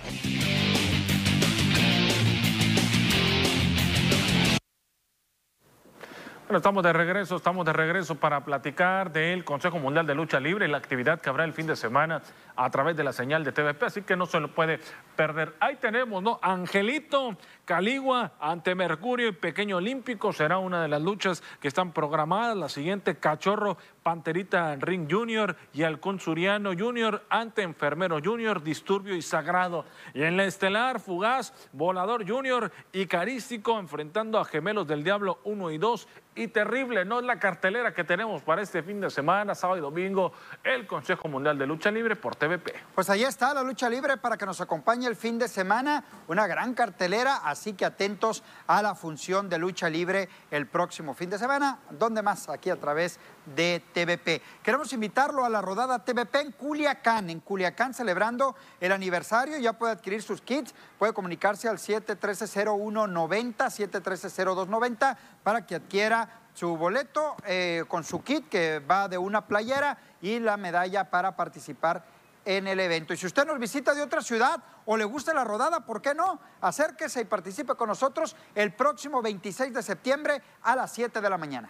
[6.47, 10.65] Bueno, estamos de regreso, estamos de regreso para platicar del Consejo Mundial de Lucha Libre
[10.65, 12.21] y la actividad que habrá el fin de semana
[12.55, 14.79] a través de la señal de TVP, así que no se lo puede
[15.17, 15.55] perder.
[15.59, 16.39] Ahí tenemos, ¿no?
[16.41, 17.35] Angelito
[17.67, 22.55] Caligua ante Mercurio y Pequeño Olímpico será una de las luchas que están programadas.
[22.55, 29.21] La siguiente, Cachorro Panterita Ring Junior y Halcón Suriano Junior ante Enfermero Junior, Disturbio y
[29.21, 29.83] Sagrado.
[30.13, 35.71] Y en la estelar, Fugaz, Volador Junior y Carístico enfrentando a Gemelos del Diablo 1
[35.71, 36.07] y 2.
[36.35, 37.19] Y terrible, ¿no?
[37.19, 40.31] Es la cartelera que tenemos para este fin de semana, sábado y domingo,
[40.63, 42.75] el Consejo Mundial de Lucha Libre por TVP.
[42.93, 46.05] Pues ahí está la lucha libre para que nos acompañe el fin de semana.
[46.27, 51.29] Una gran cartelera, así que atentos a la función de lucha libre el próximo fin
[51.29, 51.79] de semana.
[51.89, 52.47] ¿Dónde más?
[52.49, 53.19] Aquí a través
[53.55, 54.41] de TVP.
[54.61, 57.29] Queremos invitarlo a la rodada TVP en Culiacán.
[57.29, 59.57] En Culiacán celebrando el aniversario.
[59.57, 60.73] Ya puede adquirir sus kits.
[60.99, 68.79] Puede comunicarse al 713-0190, 713-0290 para que adquiera su boleto eh, con su kit que
[68.79, 72.03] va de una playera y la medalla para participar
[72.47, 73.13] en el evento.
[73.13, 76.15] Y si usted nos visita de otra ciudad o le gusta la rodada, ¿por qué
[76.15, 76.39] no?
[76.61, 81.37] Acérquese y participe con nosotros el próximo 26 de septiembre a las 7 de la
[81.37, 81.69] mañana.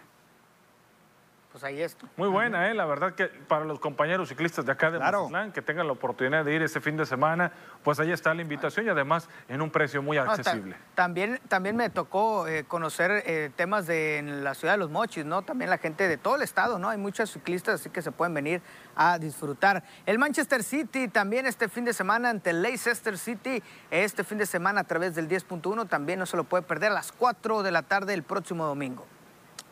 [1.58, 2.06] Pues ahí está.
[2.16, 2.74] Muy buena, ¿eh?
[2.74, 5.22] La verdad que para los compañeros ciclistas de acá de Claro.
[5.24, 7.50] Mazatlán, que tengan la oportunidad de ir ese fin de semana,
[7.82, 10.76] pues ahí está la invitación y además en un precio muy No, accesible.
[10.94, 15.24] también, también me tocó eh, conocer eh, temas de en la ciudad de Los Mochis,
[15.24, 15.42] ¿no?
[15.42, 16.90] También la gente de todo el estado, ¿no?
[16.90, 18.62] Hay muchos ciclistas, así que se pueden venir
[18.94, 19.82] a disfrutar.
[20.06, 24.46] El Manchester City también este fin de semana ante el Leicester City, este fin de
[24.46, 27.72] semana a través del 10.1, también no se lo puede perder a las 4 de
[27.72, 29.04] la tarde el próximo domingo.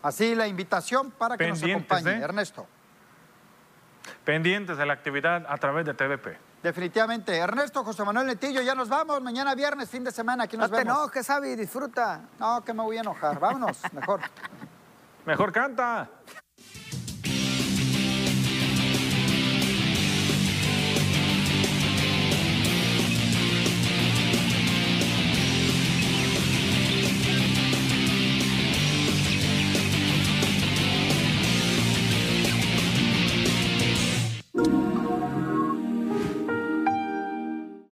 [0.06, 2.12] Así la invitación para que nos acompañe.
[2.12, 2.20] ¿eh?
[2.22, 2.64] Ernesto.
[4.24, 6.38] Pendientes de la actividad a través de TVP.
[6.62, 7.36] Definitivamente.
[7.36, 9.20] Ernesto, José Manuel Netillo, ya nos vamos.
[9.20, 10.96] Mañana viernes, fin de semana, aquí nos no te vemos.
[10.96, 12.20] enojes, Xavi, disfruta.
[12.38, 13.40] No, que me voy a enojar.
[13.40, 14.20] Vámonos, mejor.
[15.24, 16.08] Mejor canta.